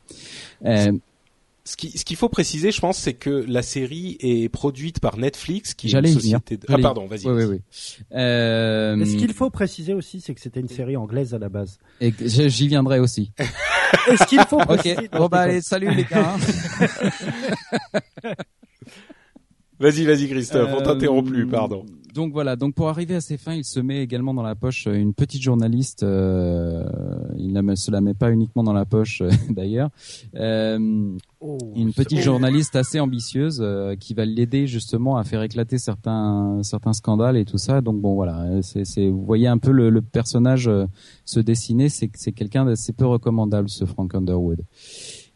Ce 1.71 1.77
qui- 1.77 1.97
ce 1.97 2.03
qu'il 2.03 2.17
faut 2.17 2.27
préciser, 2.27 2.69
je 2.73 2.81
pense, 2.81 2.97
c'est 2.97 3.13
que 3.13 3.29
la 3.47 3.61
série 3.61 4.17
est 4.19 4.49
produite 4.49 4.99
par 4.99 5.15
Netflix, 5.17 5.73
qui 5.73 5.87
est 5.87 5.93
une 5.97 6.05
société. 6.07 6.57
De... 6.57 6.65
Ah 6.67 6.75
pardon, 6.81 7.07
vas-y. 7.07 7.25
Oui, 7.27 7.31
oui, 7.31 7.45
vas-y. 7.45 7.49
oui. 7.51 7.61
Euh, 8.13 9.05
ce 9.05 9.15
qu'il 9.15 9.31
faut 9.33 9.49
préciser 9.49 9.93
aussi, 9.93 10.19
c'est 10.19 10.33
que 10.35 10.41
c'était 10.41 10.59
une 10.59 10.67
série 10.67 10.97
anglaise 10.97 11.33
à 11.33 11.39
la 11.39 11.47
base. 11.47 11.77
et 12.01 12.11
j'y 12.27 12.67
viendrai 12.67 12.99
aussi. 12.99 13.31
Est-ce 14.09 14.25
qu'il 14.27 14.41
faut 14.41 14.59
Ok. 14.59 14.65
préciser 14.67 15.07
Bon 15.13 15.27
bah 15.27 15.39
allez, 15.41 15.61
salut 15.61 15.95
les 15.95 16.03
gars. 16.03 16.35
Vas-y, 19.79 20.05
vas-y, 20.05 20.27
Christophe. 20.29 20.69
On 20.73 20.81
Euh, 20.81 20.83
t'interrompt 20.83 21.27
plus, 21.29 21.47
pardon. 21.47 21.85
Donc 22.13 22.33
voilà, 22.33 22.55
donc 22.55 22.75
pour 22.75 22.89
arriver 22.89 23.15
à 23.15 23.21
ses 23.21 23.37
fins, 23.37 23.53
il 23.53 23.63
se 23.63 23.79
met 23.79 24.01
également 24.03 24.33
dans 24.33 24.43
la 24.43 24.55
poche 24.55 24.87
euh, 24.87 24.93
une 24.93 25.13
petite 25.13 25.41
journaliste. 25.41 26.03
euh, 26.03 26.83
il 27.37 27.53
ne 27.53 27.75
se 27.75 27.91
la 27.91 28.01
met 28.01 28.13
pas 28.13 28.31
uniquement 28.31 28.63
dans 28.63 28.73
la 28.73 28.85
poche 28.85 29.21
euh, 29.21 29.29
d'ailleurs. 29.49 29.89
Euh, 30.35 31.17
Oh, 31.43 31.57
une 31.75 31.91
petite 31.91 32.19
journaliste 32.19 32.75
assez 32.75 32.99
ambitieuse 32.99 33.61
euh, 33.63 33.95
qui 33.95 34.13
va 34.13 34.25
l'aider 34.25 34.67
justement 34.67 35.17
à 35.17 35.23
faire 35.23 35.41
éclater 35.41 35.79
certains 35.79 36.59
certains 36.61 36.93
scandales 36.93 37.35
et 37.35 37.45
tout 37.45 37.57
ça. 37.57 37.81
Donc 37.81 37.99
bon 37.99 38.13
voilà, 38.13 38.61
c'est 38.61 39.09
vous 39.09 39.25
voyez 39.25 39.47
un 39.47 39.57
peu 39.57 39.71
le, 39.71 39.89
le 39.89 40.03
personnage 40.03 40.67
euh, 40.67 40.85
se 41.25 41.39
dessiner. 41.39 41.89
C'est 41.89 42.11
c'est 42.13 42.31
quelqu'un 42.31 42.65
d'assez 42.65 42.93
peu 42.93 43.07
recommandable 43.07 43.69
ce 43.69 43.85
Frank 43.85 44.13
Underwood. 44.13 44.61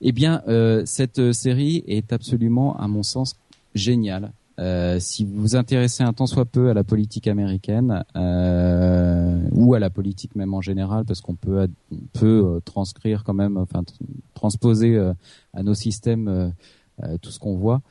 Eh 0.02 0.12
bien, 0.12 0.44
euh, 0.48 0.84
cette 0.86 1.32
série 1.32 1.84
est 1.88 2.14
absolument, 2.14 2.78
à 2.78 2.88
mon 2.88 3.02
sens, 3.02 3.34
géniale. 3.74 4.32
Euh, 4.58 5.00
si 5.00 5.26
vous 5.26 5.42
vous 5.42 5.56
intéressez 5.56 6.04
un 6.04 6.14
tant 6.14 6.28
soit 6.28 6.46
peu 6.46 6.70
à 6.70 6.74
la 6.74 6.86
politique 6.86 7.28
américaine 7.28 8.06
euh, 8.16 9.42
ou 9.52 9.74
à 9.74 9.80
la 9.80 9.90
politique 9.90 10.36
même 10.36 10.54
en 10.54 10.62
général, 10.62 11.04
parce 11.06 11.22
qu'on 11.22 11.36
peut 11.36 11.68
on 11.92 11.98
peut 12.14 12.44
euh, 12.46 12.60
transcrire 12.62 13.24
quand 13.24 13.34
même, 13.34 13.58
enfin 13.58 13.84
transposer 14.34 14.96
euh, 14.96 15.14
à 15.54 15.64
nos 15.64 15.74
systèmes 15.74 16.54
euh, 17.04 17.18
tout 17.22 17.30
ce 17.30 17.40
qu'on 17.40 17.56
voit. 17.56 17.82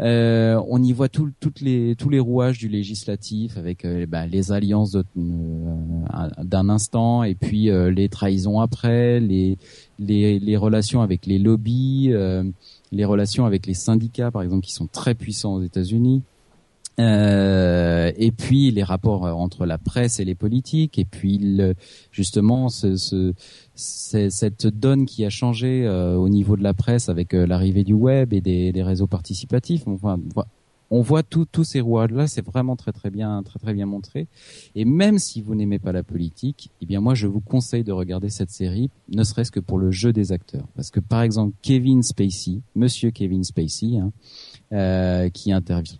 Euh, 0.00 0.60
on 0.68 0.82
y 0.82 0.92
voit 0.92 1.08
tout, 1.08 1.30
toutes 1.40 1.60
les, 1.60 1.96
tous 1.96 2.10
les 2.10 2.20
rouages 2.20 2.58
du 2.58 2.68
législatif 2.68 3.56
avec 3.56 3.84
euh, 3.84 4.06
bah, 4.06 4.26
les 4.26 4.52
alliances 4.52 4.96
euh, 4.96 5.02
d'un 5.16 6.68
instant 6.68 7.22
et 7.22 7.34
puis 7.34 7.70
euh, 7.70 7.90
les 7.90 8.08
trahisons 8.08 8.60
après, 8.60 9.18
les, 9.20 9.56
les, 9.98 10.38
les 10.38 10.56
relations 10.56 11.00
avec 11.00 11.26
les 11.26 11.38
lobbies, 11.38 12.12
les 12.92 13.04
relations 13.04 13.46
avec 13.46 13.66
les 13.66 13.74
syndicats 13.74 14.30
par 14.30 14.42
exemple 14.42 14.64
qui 14.64 14.72
sont 14.72 14.86
très 14.86 15.14
puissants 15.14 15.54
aux 15.54 15.62
États-Unis. 15.62 16.22
Euh, 17.00 18.12
et 18.16 18.30
puis 18.30 18.70
les 18.70 18.82
rapports 18.82 19.26
euh, 19.26 19.32
entre 19.32 19.64
la 19.64 19.78
presse 19.78 20.20
et 20.20 20.24
les 20.24 20.34
politiques, 20.34 20.98
et 20.98 21.04
puis 21.04 21.58
justement 22.12 22.68
ce, 22.68 22.96
ce, 22.96 23.32
cette 23.74 24.66
donne 24.66 25.06
qui 25.06 25.24
a 25.24 25.30
changé 25.30 25.86
euh, 25.86 26.16
au 26.16 26.28
niveau 26.28 26.56
de 26.56 26.62
la 26.62 26.74
presse 26.74 27.08
avec 27.08 27.32
l'arrivée 27.32 27.84
du 27.84 27.94
web 27.94 28.32
et 28.32 28.40
des, 28.40 28.82
réseaux 28.82 29.06
participatifs. 29.06 29.82
Enfin, 29.86 30.18
vo- 30.34 30.42
on 30.92 31.02
voit 31.02 31.22
tous 31.22 31.62
ces 31.62 31.80
rouages 31.80 32.10
là, 32.10 32.26
c'est 32.26 32.44
vraiment 32.44 32.74
très 32.74 32.90
très 32.90 33.10
bien 33.10 33.42
très 33.44 33.60
très 33.60 33.72
bien 33.74 33.86
montré. 33.86 34.26
Et 34.74 34.84
même 34.84 35.18
si 35.20 35.40
vous 35.40 35.54
n'aimez 35.54 35.78
pas 35.78 35.92
la 35.92 36.02
politique, 36.02 36.70
eh 36.82 36.86
bien 36.86 37.00
moi 37.00 37.14
je 37.14 37.28
vous 37.28 37.40
conseille 37.40 37.84
de 37.84 37.92
regarder 37.92 38.28
cette 38.28 38.50
série, 38.50 38.90
ne 39.08 39.22
serait-ce 39.22 39.52
que 39.52 39.60
pour 39.60 39.78
le 39.78 39.90
jeu 39.92 40.12
des 40.12 40.32
acteurs, 40.32 40.66
parce 40.74 40.90
que 40.90 40.98
par 41.00 41.22
exemple 41.22 41.54
Kevin 41.62 42.02
Spacey, 42.02 42.60
Monsieur 42.74 43.10
Kevin 43.12 43.44
Spacey, 43.44 43.98
hein, 43.98 44.10
euh, 44.72 45.28
qui, 45.30 45.52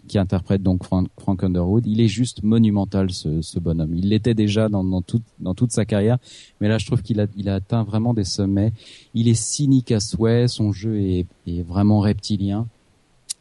qui 0.07 0.19
interprète 0.19 0.63
donc 0.63 0.85
Frank, 0.85 1.43
Underwood. 1.43 1.87
Il 1.87 2.01
est 2.01 2.09
juste 2.09 2.43
monumental 2.43 3.11
ce, 3.11 3.43
ce 3.43 3.59
bonhomme. 3.59 3.95
Il 3.95 4.11
l'était 4.11 4.35
déjà 4.35 4.69
dans, 4.69 4.85
dans, 4.85 5.03
toute, 5.03 5.25
dans 5.41 5.55
toute 5.55 5.73
sa 5.73 5.85
carrière, 5.85 6.19
mais 6.61 6.69
là 6.69 6.79
je 6.79 6.87
trouve 6.87 7.03
qu'il 7.03 7.21
a, 7.21 7.27
il 7.37 7.49
a 7.49 7.57
atteint 7.57 7.83
vraiment 7.83 8.15
des 8.15 8.25
sommets. 8.25 8.73
Il 9.15 9.29
est 9.29 9.35
cynique 9.35 9.91
à 9.93 10.01
souhait, 10.01 10.49
son 10.49 10.73
jeu 10.73 11.01
est, 11.01 11.27
est 11.47 11.63
vraiment 11.63 12.01
reptilien. 12.01 12.67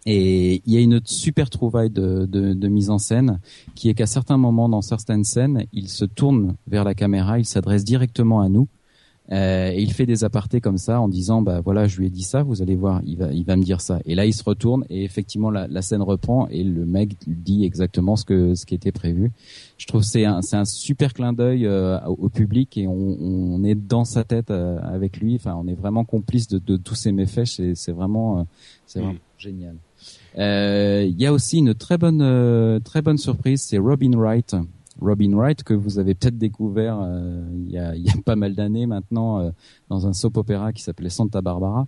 Et 0.05 0.61
il 0.65 0.73
y 0.73 0.77
a 0.77 0.79
une 0.79 1.01
super 1.05 1.49
trouvaille 1.49 1.89
de, 1.89 2.25
de, 2.25 2.53
de 2.53 2.67
mise 2.67 2.89
en 2.89 2.97
scène 2.97 3.39
qui 3.75 3.89
est 3.89 3.93
qu'à 3.93 4.07
certains 4.07 4.37
moments 4.37 4.69
dans 4.69 4.81
certaines 4.81 5.25
scènes, 5.25 5.65
il 5.73 5.89
se 5.89 6.05
tourne 6.05 6.55
vers 6.67 6.83
la 6.83 6.95
caméra, 6.95 7.37
il 7.37 7.45
s'adresse 7.45 7.83
directement 7.83 8.41
à 8.41 8.49
nous 8.49 8.67
euh, 9.31 9.71
et 9.71 9.81
il 9.81 9.93
fait 9.93 10.05
des 10.05 10.23
apartés 10.23 10.59
comme 10.59 10.77
ça 10.77 10.99
en 10.99 11.07
disant 11.07 11.41
bah 11.41 11.61
voilà 11.61 11.87
je 11.87 11.97
lui 11.99 12.07
ai 12.07 12.09
dit 12.09 12.23
ça 12.23 12.41
vous 12.41 12.63
allez 12.63 12.75
voir 12.75 13.01
il 13.05 13.17
va 13.17 13.31
il 13.31 13.45
va 13.45 13.55
me 13.55 13.63
dire 13.63 13.81
ça. 13.81 13.99
Et 14.05 14.15
là 14.15 14.25
il 14.25 14.33
se 14.33 14.43
retourne 14.43 14.85
et 14.89 15.03
effectivement 15.03 15.51
la, 15.51 15.67
la 15.67 15.81
scène 15.81 16.01
reprend 16.01 16.47
et 16.47 16.63
le 16.63 16.85
mec 16.85 17.15
dit 17.27 17.63
exactement 17.63 18.15
ce 18.15 18.25
que 18.25 18.55
ce 18.55 18.65
qui 18.65 18.73
était 18.73 18.91
prévu. 18.91 19.31
Je 19.77 19.85
trouve 19.85 20.03
c'est 20.03 20.25
un 20.25 20.41
c'est 20.41 20.57
un 20.57 20.65
super 20.65 21.13
clin 21.13 21.33
d'œil 21.33 21.65
euh, 21.65 21.99
au, 22.05 22.29
public 22.29 22.77
et 22.77 22.87
on, 22.87 23.17
on 23.19 23.63
est 23.63 23.75
dans 23.75 24.05
sa 24.05 24.23
tête 24.23 24.49
euh, 24.49 24.79
avec 24.81 25.17
lui. 25.17 25.35
Enfin 25.35 25.55
on 25.55 25.67
est 25.67 25.75
vraiment 25.75 26.05
complice 26.05 26.47
de, 26.47 26.57
de 26.57 26.77
tous 26.77 26.95
ses 26.95 27.11
méfaits. 27.11 27.45
C'est 27.45 27.75
c'est 27.75 27.91
vraiment 27.91 28.39
euh, 28.39 28.43
c'est 28.87 28.99
vraiment 28.99 29.19
génial. 29.37 29.75
Euh, 30.37 31.05
il 31.07 31.19
y 31.19 31.25
a 31.25 31.33
aussi 31.33 31.57
une 31.57 31.73
très 31.73 31.97
bonne 31.97 32.21
euh, 32.21 32.79
très 32.79 33.01
bonne 33.01 33.17
surprise 33.17 33.61
c'est 33.61 33.77
Robin 33.77 34.11
Wright 34.15 34.55
Robin 35.01 35.33
Wright 35.33 35.63
que 35.63 35.73
vous 35.73 35.99
avez 35.99 36.13
peut-être 36.15 36.37
découvert 36.37 36.99
euh, 37.01 37.41
il, 37.65 37.71
y 37.71 37.77
a, 37.77 37.95
il 37.95 38.03
y 38.03 38.09
a 38.09 38.13
pas 38.25 38.35
mal 38.35 38.53
d'années 38.55 38.85
maintenant 38.85 39.39
euh, 39.39 39.51
dans 39.89 40.07
un 40.07 40.13
soap 40.13 40.37
opéra 40.37 40.73
qui 40.73 40.81
s'appelait 40.83 41.09
Santa 41.09 41.41
Barbara. 41.41 41.87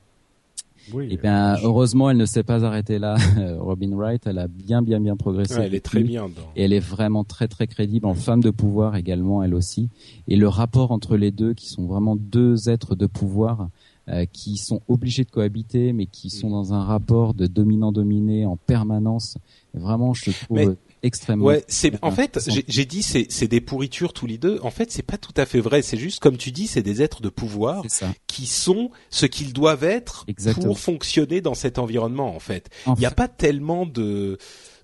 Oui, 0.93 1.09
Et 1.11 1.17
bien 1.17 1.57
heureusement 1.63 2.09
elle 2.09 2.17
ne 2.17 2.25
s'est 2.25 2.41
pas 2.43 2.65
arrêtée 2.65 2.97
là. 2.97 3.15
Robin 3.59 3.91
Wright, 3.95 4.25
elle 4.25 4.39
a 4.39 4.47
bien 4.47 4.81
bien 4.81 4.99
bien 4.99 5.15
progressé. 5.15 5.55
Ouais, 5.55 5.65
elle 5.67 5.75
est 5.75 5.85
très 5.85 6.01
bien 6.01 6.23
dans. 6.23 6.41
Et 6.55 6.63
elle 6.63 6.73
est 6.73 6.79
vraiment 6.79 7.23
très 7.23 7.47
très 7.47 7.67
crédible 7.67 8.07
en 8.07 8.15
femme 8.15 8.41
de 8.41 8.49
pouvoir 8.49 8.95
également 8.95 9.43
elle 9.43 9.53
aussi. 9.53 9.89
Et 10.27 10.35
le 10.35 10.47
rapport 10.47 10.91
entre 10.91 11.17
les 11.17 11.29
deux 11.29 11.53
qui 11.53 11.69
sont 11.69 11.85
vraiment 11.85 12.15
deux 12.15 12.67
êtres 12.67 12.95
de 12.95 13.05
pouvoir 13.05 13.69
euh, 14.09 14.25
qui 14.33 14.57
sont 14.57 14.81
obligés 14.87 15.23
de 15.23 15.29
cohabiter 15.29 15.93
mais 15.93 16.07
qui 16.07 16.31
sont 16.31 16.49
dans 16.49 16.73
un 16.73 16.83
rapport 16.83 17.35
de 17.35 17.45
dominant-dominé 17.45 18.47
en 18.47 18.57
permanence. 18.57 19.37
Vraiment 19.75 20.15
je 20.15 20.31
trouve 20.31 20.57
Mais- 20.57 20.67
extrêmement 21.03 21.45
Ouais, 21.45 21.63
c'est 21.67 21.93
en 22.03 22.11
fait, 22.11 22.39
j'ai 22.67 22.85
dit 22.85 23.03
c'est 23.03 23.27
c'est 23.29 23.47
des 23.47 23.61
pourritures 23.61 24.13
tous 24.13 24.27
les 24.27 24.37
deux. 24.37 24.59
En 24.63 24.71
fait, 24.71 24.91
c'est 24.91 25.03
pas 25.03 25.17
tout 25.17 25.33
à 25.37 25.45
fait 25.45 25.59
vrai. 25.59 25.81
C'est 25.81 25.97
juste 25.97 26.19
comme 26.19 26.37
tu 26.37 26.51
dis, 26.51 26.67
c'est 26.67 26.81
des 26.83 27.01
êtres 27.01 27.21
de 27.21 27.29
pouvoir 27.29 27.83
qui 28.27 28.45
sont 28.45 28.91
ce 29.09 29.25
qu'ils 29.25 29.53
doivent 29.53 29.83
être 29.83 30.23
Exactement. 30.27 30.67
pour 30.67 30.79
fonctionner 30.79 31.41
dans 31.41 31.53
cet 31.55 31.79
environnement. 31.79 32.35
En 32.35 32.39
fait, 32.39 32.69
il 32.87 32.93
n'y 32.99 33.05
a 33.05 33.09
fait- 33.09 33.15
pas 33.15 33.27
tellement 33.27 33.85
de 33.85 34.37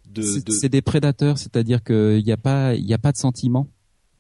de, 0.10 0.22
C'est 0.22 0.48
de- 0.48 0.52
c'est 0.54 0.70
des 0.70 0.82
prédateurs, 0.82 1.38
c'est-à-dire 1.38 1.84
qu'il 1.84 2.24
n'y 2.24 2.32
a 2.32 2.38
pas, 2.38 2.76
il 2.76 2.86
y 2.86 2.94
a 2.94 2.98
pas 2.98 3.12
de 3.12 3.18
sentiment. 3.18 3.68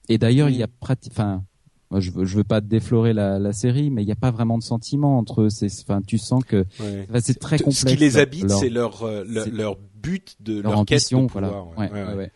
Et 0.10 0.18
d'ailleurs, 0.18 0.50
il 0.50 0.58
y 0.58 0.64
a 0.64 0.68
enfin, 1.12 1.44
moi, 1.92 2.00
je 2.00 2.12
veux, 2.12 2.26
je 2.26 2.36
veux 2.38 2.44
pas 2.44 2.60
déflorer 2.62 3.14
la, 3.14 3.40
la 3.40 3.54
série, 3.54 3.90
mais 3.90 4.04
il 4.04 4.06
n'y 4.06 4.12
a 4.12 4.16
pas 4.16 4.32
vraiment 4.32 4.58
de 4.58 4.64
sentiment 4.64 5.18
entre 5.18 5.44
eux. 5.44 5.50
C'est, 5.50 5.68
enfin, 5.84 6.02
tu 6.06 6.18
sens 6.18 6.44
que 6.44 6.66
Ouais. 6.82 7.06
enfin, 7.10 7.20
c'est 7.22 7.40
très 7.40 7.58
complexe. 7.58 7.80
Ce 7.82 7.86
qui 7.86 7.96
les 7.96 8.18
habite, 8.18 8.50
leur- 8.50 8.60
c'est 8.60 8.70
leur, 8.70 9.04
euh, 9.04 9.24
leur 9.52 9.78
but 10.02 10.36
de 10.42 10.60
leur 10.62 10.72
leur, 10.74 10.86
quête 10.86 10.98
ambition, 11.00 11.24
de 11.26 11.32
voilà. 11.32 11.48
pouvoir. 11.50 11.78
Ouais, 11.78 11.92
ouais, 11.92 12.02
ouais, 12.04 12.08
ouais. 12.10 12.16
ouais. 12.16 12.32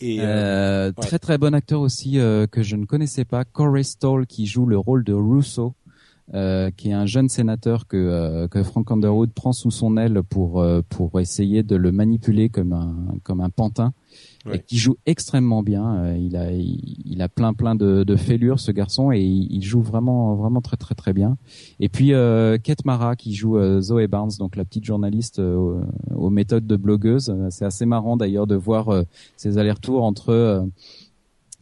Et 0.00 0.20
euh, 0.20 0.24
Euh, 0.24 0.86
ouais. 0.88 0.92
Très 1.06 1.18
très 1.18 1.38
bon 1.38 1.54
acteur 1.54 1.80
aussi 1.80 2.18
euh, 2.18 2.46
que 2.46 2.62
je 2.62 2.76
ne 2.76 2.84
connaissais 2.84 3.24
pas, 3.24 3.44
Corey 3.44 3.82
Stoll 3.82 4.26
qui 4.26 4.46
joue 4.46 4.66
le 4.66 4.76
rôle 4.78 5.02
de 5.04 5.14
Russo, 5.14 5.74
euh, 6.34 6.70
qui 6.76 6.90
est 6.90 6.92
un 6.92 7.06
jeune 7.06 7.28
sénateur 7.28 7.86
que 7.86 7.96
euh, 7.96 8.46
que 8.46 8.62
Frank 8.62 8.90
Underwood 8.90 9.30
prend 9.32 9.52
sous 9.52 9.70
son 9.70 9.96
aile 9.96 10.22
pour 10.22 10.60
euh, 10.60 10.82
pour 10.88 11.18
essayer 11.20 11.62
de 11.62 11.76
le 11.76 11.92
manipuler 11.92 12.50
comme 12.50 12.72
un 12.72 12.94
comme 13.22 13.40
un 13.40 13.48
pantin 13.48 13.92
et 14.54 14.58
qui 14.60 14.76
joue 14.78 14.96
extrêmement 15.06 15.62
bien. 15.62 15.96
Euh, 15.96 16.16
il 16.18 16.36
a 16.36 16.52
il, 16.52 16.96
il 17.04 17.22
a 17.22 17.28
plein 17.28 17.52
plein 17.54 17.74
de, 17.74 18.04
de 18.04 18.16
fêlures 18.16 18.60
ce 18.60 18.70
garçon 18.72 19.10
et 19.12 19.20
il, 19.20 19.48
il 19.50 19.62
joue 19.62 19.80
vraiment 19.82 20.34
vraiment 20.36 20.60
très 20.60 20.76
très 20.76 20.94
très 20.94 21.12
bien. 21.12 21.36
Et 21.80 21.88
puis 21.88 22.12
euh, 22.14 22.58
Kate 22.58 22.84
Mara 22.84 23.16
qui 23.16 23.34
joue 23.34 23.56
euh, 23.58 23.80
Zoe 23.80 24.06
Barnes, 24.08 24.30
donc 24.38 24.56
la 24.56 24.64
petite 24.64 24.84
journaliste 24.84 25.38
euh, 25.38 25.80
aux, 26.14 26.30
méthodes 26.30 26.66
de 26.66 26.76
blogueuse. 26.76 27.30
Euh, 27.30 27.48
C'est 27.50 27.64
assez 27.64 27.86
marrant 27.86 28.16
d'ailleurs 28.16 28.46
de 28.46 28.54
voir 28.56 28.88
ces 29.36 29.58
allers-retours 29.58 30.02
entre 30.04 30.66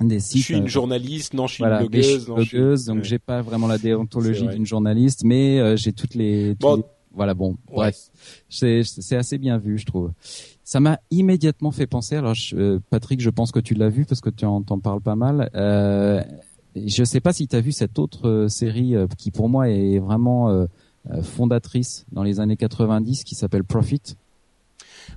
des 0.00 0.18
je 0.18 0.24
sites. 0.24 0.42
suis 0.44 0.56
une 0.56 0.66
journaliste, 0.68 1.34
non, 1.34 1.46
je 1.46 1.54
suis 1.54 1.62
voilà, 1.62 1.82
une 1.82 1.88
mais 1.92 2.02
je 2.02 2.08
suis 2.08 2.24
blogueuse, 2.24 2.28
non, 2.28 2.36
je 2.38 2.48
suis- 2.48 2.56
blogueuse, 2.58 2.84
donc 2.86 2.96
ouais. 2.98 3.04
j'ai 3.04 3.18
pas 3.18 3.42
vraiment 3.42 3.66
la 3.68 3.78
déontologie 3.78 4.48
d'une 4.48 4.66
journaliste, 4.66 5.22
mais 5.24 5.76
j'ai 5.76 5.92
toutes 5.92 6.14
les, 6.14 6.54
Bon. 6.56 6.76
les- 6.76 6.82
voilà 7.16 7.32
bon 7.32 7.50
Ouais. 7.70 7.76
bref 7.92 7.96
c'est 8.48 8.82
c'est 8.82 9.14
assez 9.14 9.38
bien 9.38 9.56
vu 9.56 9.78
je 9.78 9.86
trouve 9.86 10.10
ça 10.64 10.80
m'a 10.80 10.98
immédiatement 11.10 11.70
fait 11.70 11.86
penser 11.86 12.16
alors 12.16 12.34
je- 12.34 12.56
euh, 12.56 12.80
Patrick 12.90 13.20
je 13.20 13.30
pense 13.30 13.52
que 13.52 13.60
tu 13.60 13.74
l'as 13.74 13.90
vu 13.90 14.04
parce 14.06 14.20
que 14.20 14.30
tu 14.30 14.44
en 14.46 14.62
t'en 14.62 14.78
parles 14.78 15.00
pas 15.02 15.14
mal 15.16 15.50
euh, 15.54 16.22
je 16.74 17.04
sais 17.04 17.20
pas 17.20 17.32
si 17.32 17.46
tu 17.46 17.54
as 17.54 17.60
vu 17.60 17.70
cette 17.72 17.98
autre 17.98 18.28
euh, 18.28 18.48
série 18.48 18.96
euh, 18.96 19.06
qui 19.18 19.30
pour 19.30 19.48
moi 19.48 19.68
est 19.68 19.98
vraiment 19.98 20.66
fondatrice 21.22 22.06
dans 22.12 22.22
les 22.22 22.40
années 22.40 22.56
90 22.56 23.24
qui 23.24 23.34
s'appelle 23.34 23.62
Profit 23.64 24.00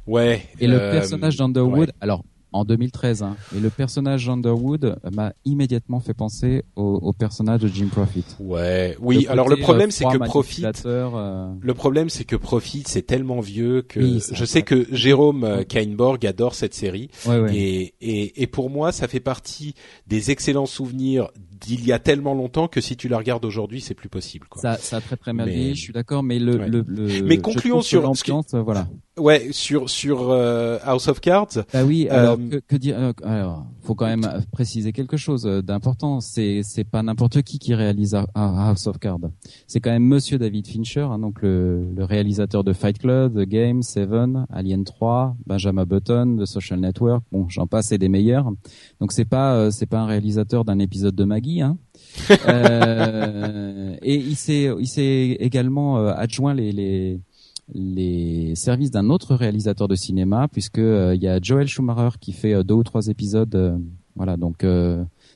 Ouais. 0.06 0.42
et 0.60 0.68
le 0.68 0.78
personnage 0.78 1.38
d'Underwood 1.38 1.88
ouais. 1.90 1.94
alors 2.02 2.24
en 2.54 2.64
2013 2.66 3.24
hein, 3.24 3.36
et 3.56 3.60
le 3.60 3.70
personnage 3.70 4.26
d'Underwood 4.26 4.98
m'a 5.14 5.34
immédiatement 5.46 6.00
fait 6.00 6.14
penser 6.14 6.64
au, 6.76 7.00
au 7.02 7.14
personnage 7.14 7.62
de 7.62 7.68
Jim 7.68 7.88
Profit 7.92 8.24
Ouais. 8.40 8.96
Oui. 9.02 9.24
Le 9.26 9.32
alors 9.32 9.48
le 9.50 9.56
côté, 9.56 9.64
problème, 9.64 9.90
euh, 9.90 9.92
c'est 9.92 10.06
que 10.06 10.18
Profit. 10.18 10.64
euh, 10.86 11.54
Le 11.60 11.74
problème, 11.74 12.10
c'est 12.10 12.24
que 12.24 12.36
Profit, 12.36 12.84
c'est 12.88 13.02
tellement 13.02 13.40
vieux 13.42 13.82
que 13.82 14.00
Oui, 14.00 14.22
je 14.32 14.46
sais 14.46 14.62
que 14.62 14.88
Jérôme 14.92 15.44
euh, 15.44 15.64
Kainborg 15.64 16.26
adore 16.26 16.56
cette 16.56 16.74
série 16.74 17.10
ouais, 17.28 17.40
ouais. 17.40 17.56
et, 17.56 17.94
et 18.02 18.42
et 18.44 18.48
pour 18.48 18.70
moi, 18.70 18.92
ça 18.92 19.08
fait 19.08 19.20
partie 19.20 19.74
des 20.08 20.32
excellents 20.32 20.66
souvenirs 20.66 21.30
d'il 21.62 21.86
y 21.86 21.92
a 21.92 22.00
tellement 22.00 22.34
longtemps 22.34 22.68
que 22.68 22.82
si 22.82 22.96
tu 22.98 23.08
la 23.08 23.18
regardes 23.18 23.46
aujourd'hui, 23.46 23.82
c'est 23.82 23.94
plus 23.94 24.10
possible. 24.10 24.48
Quoi. 24.50 24.62
Ça, 24.62 24.76
ça 24.78 24.98
a 24.98 25.02
très 25.02 25.18
très 25.18 25.34
mal 25.34 25.48
Mais- 25.48 25.74
je 25.76 25.82
suis 25.82 25.94
d'accord, 25.94 26.24
mais 26.24 26.40
le, 26.40 26.58
Ouais. 26.58 26.68
le, 26.70 26.84
le- 26.88 27.24
Mais 27.24 27.38
concluons 27.38 27.82
sur- 27.82 28.02
l'ambiance, 28.02 28.54
voilà. 28.54 28.88
Ouais, 29.18 29.48
sur 29.52 29.90
sur 29.90 30.30
euh, 30.30 30.78
House 30.84 31.08
of 31.08 31.20
Cards. 31.22 31.48
Bah 31.74 31.84
oui, 31.84 32.08
Euh, 32.12 32.20
alors 32.20 32.38
que, 32.38 32.58
que 32.68 32.76
dire 32.76 32.96
euh, 33.00 33.14
Alors, 33.24 33.66
faut 33.82 33.96
quand 33.96 34.06
même 34.06 34.44
préciser 34.52 34.92
quelque 34.92 35.18
chose 35.18 35.44
d'important. 35.44 36.20
C'est 36.22 36.62
c'est 36.64 36.84
pas 36.84 37.02
n'importe 37.02 37.42
qui 37.42 37.58
qui 37.58 37.74
réalise 37.74 38.16
House 38.36 38.86
of 38.86 39.00
Cards. 39.00 39.18
C'est 39.66 39.80
quand 39.80 39.90
même 39.90 40.04
Monsieur 40.04 40.38
David 40.38 40.68
Fincher, 40.68 41.02
hein, 41.02 41.18
donc 41.18 41.42
le, 41.42 41.88
le 41.96 42.04
réalisateur 42.04 42.64
de 42.64 42.74
Fight 42.74 43.00
Club, 43.00 43.34
The 43.44 43.48
Game, 43.50 43.82
Seven, 43.82 44.46
Alien 44.52 44.84
3, 44.84 45.36
Benjamin 45.48 45.86
Button, 45.86 46.38
The 46.40 46.46
Social 46.46 46.80
Network. 46.80 47.24
Bon, 47.32 47.48
j'en 47.50 47.66
passe 47.66 47.92
et 47.92 47.98
des 47.98 48.10
meilleurs. 48.10 48.52
Donc 49.02 49.12
c'est 49.14 49.26
pas 49.26 49.72
c'est 49.72 49.88
pas 49.88 50.00
un 50.02 50.06
réalisateur 50.06 50.64
d'un 50.64 50.78
épisode 50.78 51.16
de 51.16 51.24
Maggie. 51.24 51.47
Hein. 51.62 51.78
Euh, 52.48 53.96
et 54.02 54.16
il 54.16 54.36
s'est 54.36 54.70
il 54.80 54.88
s'est 54.88 55.38
également 55.40 55.98
euh, 56.00 56.14
adjoint 56.16 56.54
les 56.54 56.72
les 56.72 57.20
les 57.74 58.56
services 58.56 58.92
d'un 58.92 59.10
autre 59.10 59.36
réalisateur 59.36 59.88
de 59.88 59.96
cinéma 59.96 60.48
puisque 60.52 60.80
euh, 60.80 61.14
il 61.16 61.22
y 61.22 61.28
a 61.28 61.40
Joel 61.42 61.68
Schumacher 61.68 62.18
qui 62.20 62.32
fait 62.32 62.54
euh, 62.54 62.64
deux 62.64 62.76
ou 62.76 62.84
trois 62.84 63.08
épisodes 63.08 63.80
voilà 64.16 64.36
donc 64.38 64.66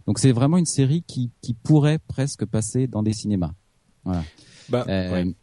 donc 0.08 0.17
c'est 0.17 0.32
vraiment 0.32 0.58
une 0.58 0.65
série 0.65 1.04
qui 1.06 1.30
qui 1.41 1.54
pourrait 1.54 2.00
presque 2.08 2.45
passer 2.45 2.88
dans 2.88 3.04
des 3.04 3.13
cinémas 3.13 3.52
voilà 4.04 4.24
Bah, 4.69 4.86
ouais. 4.88 5.36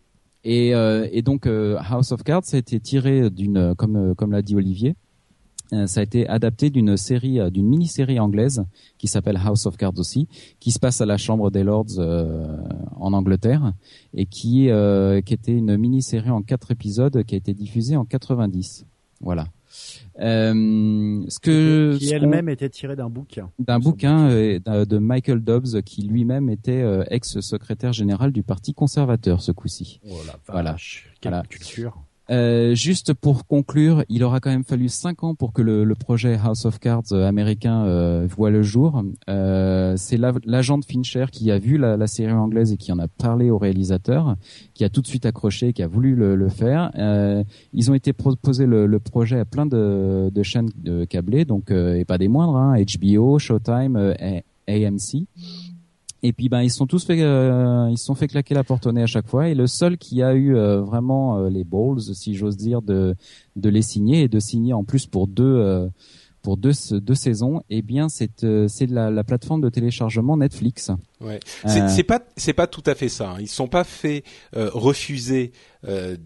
et 0.45 0.71
et 1.13 1.23
donc 1.23 1.47
House 1.47 2.11
of 2.11 2.25
Cards 2.25 2.43
a 2.53 2.57
été 2.57 2.81
tiré 2.81 3.31
d'une 3.31 3.75
comme 3.77 4.15
comme 4.17 4.33
l'a 4.33 4.43
dit 4.43 4.57
Olivier 4.57 4.97
ça 5.87 6.01
a 6.01 6.03
été 6.03 6.27
adapté 6.29 6.71
d'une 6.71 6.97
série, 6.97 7.41
euh, 7.41 7.51
d'une 7.51 7.69
mini-série 7.69 8.19
anglaise 8.19 8.65
qui 8.97 9.07
s'appelle 9.07 9.39
House 9.45 9.67
of 9.67 9.77
Cards 9.77 9.99
aussi, 9.99 10.29
qui 10.61 10.71
se 10.71 10.79
passe 10.79 11.01
à 11.01 11.07
la 11.07 11.17
Chambre 11.17 11.51
des 11.51 11.63
Lords 11.63 11.99
euh, 11.99 12.57
en 12.97 13.13
Angleterre 13.13 13.73
et 14.15 14.27
qui 14.27 14.71
euh, 14.71 15.21
qui 15.21 15.35
était 15.35 15.53
une 15.53 15.77
mini-série 15.77 16.31
en 16.31 16.43
quatre 16.43 16.71
épisodes 16.71 17.23
qui 17.25 17.35
a 17.35 17.39
été 17.39 17.53
diffusée 17.55 17.97
en 17.97 18.05
90. 18.05 18.87
Voilà. 19.21 19.47
Euh, 20.21 21.25
ce 21.29 21.39
que 21.39 21.97
qui 21.99 22.11
elle-même 22.13 22.49
était 22.49 22.69
tirée 22.71 22.97
d'un 22.97 23.09
bouquin. 23.11 23.51
d'un 23.59 23.79
bouquin 23.79 24.29
euh, 24.31 24.85
de 24.85 24.99
Michael 24.99 25.41
Dobbs 25.45 25.83
qui 25.85 26.03
lui-même 26.03 26.49
était 26.49 26.83
euh, 26.83 27.05
ex-secrétaire 27.11 27.93
général 27.93 28.33
du 28.33 28.43
Parti 28.43 28.75
conservateur 28.75 29.43
ce 29.43 29.53
coup-ci. 29.53 30.01
Oh 30.09 30.17
la 30.27 30.39
Voilà. 30.49 30.77
quelle 31.21 31.33
Voilà. 31.33 31.47
culture. 31.49 32.03
Euh, 32.31 32.75
juste 32.75 33.15
pour 33.15 33.47
conclure, 33.47 34.05
il 34.11 34.23
aura 34.23 34.39
quand 34.41 34.51
même 34.51 34.65
fallu 34.65 34.89
cinq 34.89 35.25
ans 35.25 35.35
pour 35.35 35.53
que 35.55 35.63
le, 35.63 35.85
le 35.85 35.95
projet 35.95 36.39
House 36.43 36.67
of 36.67 36.79
Cards 36.79 37.13
euh, 37.13 37.27
américain 37.27 37.85
euh, 37.87 38.27
voit 38.29 38.51
le 38.51 38.63
jour. 38.63 39.03
Euh, 39.31 39.95
c'est 39.97 40.19
la- 40.19 40.35
l'agent 40.45 40.77
de 40.79 40.85
Fincher 40.85 41.25
qui 41.33 41.51
a 41.51 41.59
vu 41.59 41.79
la, 41.79 41.97
la 41.97 42.07
série 42.07 42.33
anglaise 42.33 42.73
et 42.73 42.77
qui 42.77 42.93
en 42.93 42.99
a 42.99 43.09
parlé 43.09 43.51
au 43.51 43.57
réalisateur, 43.57 44.37
qui 44.75 44.85
a 44.85 44.91
tout 44.91 45.01
de 45.01 45.07
suite 45.07 45.25
accroché, 45.25 45.73
qui 45.73 45.83
a 45.83 45.87
voulu 45.87 46.15
le, 46.15 46.37
le 46.37 46.49
faire. 46.51 46.91
Euh, 46.99 47.43
ils 47.73 47.91
ont 47.91 47.95
été 47.95 48.13
proposés 48.13 48.67
le, 48.67 48.87
le 48.87 48.99
projet 48.99 49.39
à 49.39 49.45
plein 49.47 49.65
de, 49.67 50.31
de 50.35 50.43
chaînes 50.43 50.69
de 50.77 51.05
câblées, 51.07 51.45
donc 51.47 51.71
et 51.71 52.05
pas 52.05 52.19
des 52.19 52.29
moindres, 52.29 52.57
hein, 52.57 52.75
HBO, 53.01 53.39
Showtime, 53.39 53.97
AMC. 54.69 55.25
Et 56.23 56.33
puis 56.33 56.49
ben 56.49 56.63
ils 56.63 56.71
sont 56.71 56.87
tous 56.87 57.05
fait 57.05 57.23
euh, 57.23 57.89
ils 57.91 57.99
sont 57.99 58.15
fait 58.17 58.27
claquer 58.27 58.55
la 58.55 58.65
porte 58.65 58.87
au 58.87 58.93
nez 58.93 59.03
à 59.03 59.07
chaque 59.07 59.29
fois 59.29 59.49
et 59.49 59.55
le 59.55 59.67
seul 59.69 59.97
qui 59.99 60.21
a 60.23 60.35
eu 60.35 60.57
euh, 60.57 60.81
vraiment 60.81 61.39
euh, 61.39 61.49
les 61.49 61.63
balls 61.63 62.01
si 62.01 62.35
j'ose 62.35 62.57
dire 62.57 62.83
de 62.83 63.15
de 63.55 63.69
les 63.69 63.83
signer 63.83 64.23
et 64.23 64.29
de 64.29 64.41
signer 64.41 64.73
en 64.73 64.83
plus 64.83 65.07
pour 65.07 65.29
deux 65.29 65.45
euh, 65.45 65.89
pour 66.43 66.57
deux 66.57 66.73
deux 66.91 67.15
saisons 67.15 67.63
eh 67.71 67.83
bien 67.83 68.09
c'est 68.09 68.43
euh, 68.43 68.67
c'est 68.69 68.87
la, 68.91 69.11
la 69.13 69.23
plateforme 69.23 69.61
de 69.61 69.69
téléchargement 69.69 70.37
Netflix. 70.37 70.91
Ouais. 71.21 71.39
C'est 71.67 71.83
Euh, 72.01 72.03
pas 72.05 72.21
c'est 72.37 72.53
pas 72.53 72.67
tout 72.67 72.83
à 72.87 72.97
fait 72.97 73.09
ça. 73.09 73.31
hein. 73.33 73.37
Ils 73.41 73.47
sont 73.49 73.69
pas 73.69 73.85
fait 73.85 74.25
euh, 74.57 74.71
refuser 74.73 75.53
euh, 75.87 76.17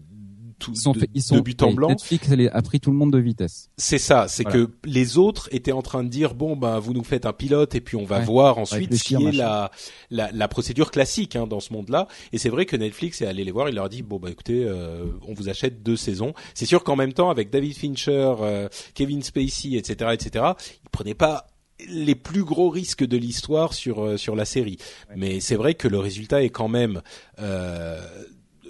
tout, 0.65 0.73
Ils 0.75 0.93
de, 0.93 0.99
fait- 0.99 1.09
ils 1.13 1.21
sont 1.23 1.35
de 1.35 1.41
but 1.41 1.61
en 1.63 1.73
blanc. 1.73 1.89
Netflix 1.89 2.27
a 2.51 2.61
pris 2.61 2.79
tout 2.79 2.91
le 2.91 2.97
monde 2.97 3.11
de 3.11 3.17
vitesse. 3.19 3.69
C'est 3.77 3.97
ça, 3.97 4.27
c'est 4.27 4.43
Voilà. 4.43 4.65
que 4.65 4.71
les 4.85 5.17
autres 5.17 5.49
étaient 5.51 5.71
en 5.71 5.81
train 5.81 6.03
de 6.03 6.09
dire 6.09 6.33
bon 6.35 6.55
ben 6.55 6.79
vous 6.79 6.93
nous 6.93 7.03
faites 7.03 7.25
un 7.25 7.33
pilote 7.33 7.75
et 7.75 7.81
puis 7.81 7.97
on 7.97 8.05
va 8.05 8.19
Ouais. 8.19 8.25
voir 8.25 8.57
ensuite 8.57 8.95
ce 8.95 9.03
qui 9.03 9.15
est 9.15 9.31
la, 9.31 9.71
la 10.09 10.31
la 10.31 10.47
procédure 10.47 10.91
classique 10.91 11.35
hein, 11.35 11.47
dans 11.47 11.59
ce 11.59 11.73
monde-là. 11.73 12.07
Et 12.31 12.37
c'est 12.37 12.49
vrai 12.49 12.65
que 12.65 12.75
Netflix 12.75 13.21
est 13.21 13.25
allé 13.27 13.43
les 13.43 13.51
voir, 13.51 13.69
il 13.69 13.75
leur 13.75 13.85
a 13.85 13.89
dit 13.89 14.01
bon 14.03 14.19
bah 14.19 14.29
écoutez, 14.29 14.63
euh, 14.65 15.05
on 15.27 15.33
vous 15.33 15.49
achète 15.49 15.83
deux 15.83 15.97
saisons. 15.97 16.33
C'est 16.53 16.65
sûr 16.65 16.83
qu'en 16.83 16.95
même 16.95 17.13
temps 17.13 17.29
avec 17.29 17.49
David 17.49 17.75
Fincher, 17.77 18.35
euh, 18.41 18.69
Kevin 18.93 19.21
Spacey, 19.23 19.73
etc., 19.75 20.11
etc., 20.13 20.45
ils 20.83 20.89
prenaient 20.89 21.13
pas 21.13 21.47
les 21.89 22.15
plus 22.15 22.43
gros 22.43 22.69
risques 22.69 23.03
de 23.05 23.17
l'histoire 23.17 23.73
sur 23.73 24.03
euh, 24.05 24.15
sur 24.17 24.35
la 24.35 24.45
série. 24.45 24.77
Mais 25.15 25.39
c'est 25.39 25.55
vrai 25.55 25.73
que 25.73 25.87
le 25.87 25.99
résultat 25.99 26.43
est 26.43 26.49
quand 26.49 26.69
même 26.69 27.01
euh, 27.39 27.99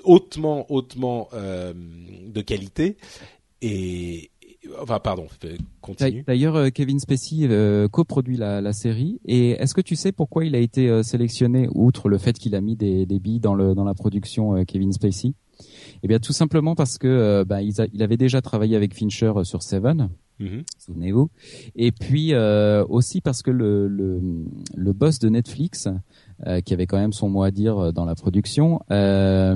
hautement 0.03 0.65
hautement 0.71 1.29
euh, 1.33 1.73
de 1.73 2.41
qualité 2.41 2.97
et 3.61 4.31
enfin 4.79 4.99
pardon, 4.99 5.27
continue. 5.81 6.23
D'ailleurs 6.25 6.55
euh, 6.55 6.69
Kevin 6.69 6.99
Spacey 6.99 7.47
euh, 7.49 7.87
coproduit 7.87 8.37
la, 8.37 8.73
série 8.73 9.19
et 9.25 9.51
est-ce 9.51 9.73
que 9.73 9.81
tu 9.81 9.95
sais 9.95 10.11
pourquoi 10.11 10.45
il 10.45 10.55
a 10.55 10.59
été 10.59 10.89
euh, 10.89 11.03
sélectionné 11.03 11.67
outre 11.73 12.09
le 12.09 12.17
fait 12.17 12.33
qu'il 12.33 12.55
a 12.55 12.61
mis 12.61 12.75
des, 12.75 13.05
billes 13.05 13.39
dans 13.39 13.55
la 13.55 13.93
production 13.93 14.63
Kevin 14.65 14.91
Spacey? 14.91 15.33
Eh 16.01 16.07
bien 16.07 16.19
tout 16.19 16.33
simplement 16.33 16.75
parce 16.75 16.97
que 16.97 17.43
bah, 17.43 17.61
il, 17.61 18.03
avait 18.03 18.17
déjà 18.17 18.41
travaillé 18.41 18.75
avec 18.75 18.93
Fincher 18.93 19.31
sur 19.43 19.61
Seven. 19.61 20.09
Mhm. 20.39 20.63
souvenez-vous. 20.79 21.29
Et 21.75 21.91
puis 21.91 22.33
euh, 22.33 22.83
aussi 22.89 23.21
parce 23.21 23.41
que 23.43 23.51
le, 23.51 23.87
le, 23.87 24.19
le 24.75 24.93
boss 24.93 25.19
de 25.19 25.29
Netflix, 25.29 25.87
euh, 26.47 26.59
qui 26.61 26.73
avait 26.73 26.87
quand 26.87 26.97
même 26.97 27.13
son 27.13 27.29
mot 27.29 27.43
à 27.43 27.51
dire 27.51 27.77
euh, 27.77 27.91
dans 27.91 28.05
la 28.05 28.15
production, 28.15 28.79
euh, 28.91 29.55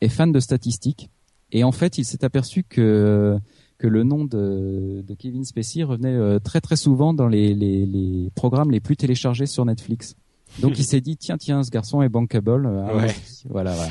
est 0.00 0.08
fan 0.08 0.32
de 0.32 0.40
statistiques. 0.40 1.10
Et 1.52 1.64
en 1.64 1.72
fait, 1.72 1.98
il 1.98 2.04
s'est 2.04 2.24
aperçu 2.24 2.62
que 2.62 3.38
que 3.78 3.86
le 3.88 4.02
nom 4.02 4.26
de, 4.26 5.02
de 5.06 5.14
Kevin 5.14 5.42
Spacey 5.44 5.82
revenait 5.82 6.14
euh, 6.14 6.38
très 6.38 6.60
très 6.60 6.76
souvent 6.76 7.14
dans 7.14 7.28
les, 7.28 7.54
les, 7.54 7.86
les 7.86 8.30
programmes 8.34 8.70
les 8.70 8.80
plus 8.80 8.94
téléchargés 8.96 9.46
sur 9.46 9.64
Netflix. 9.64 10.16
Donc 10.60 10.78
il 10.78 10.84
s'est 10.90 11.00
dit 11.00 11.16
tiens 11.16 11.38
tiens 11.38 11.62
ce 11.62 11.70
garçon 11.70 12.02
est 12.02 12.10
bankable. 12.10 12.66
euh, 12.66 12.94
Ouais. 12.98 13.14
Voilà 13.48 13.72
voilà. 13.74 13.90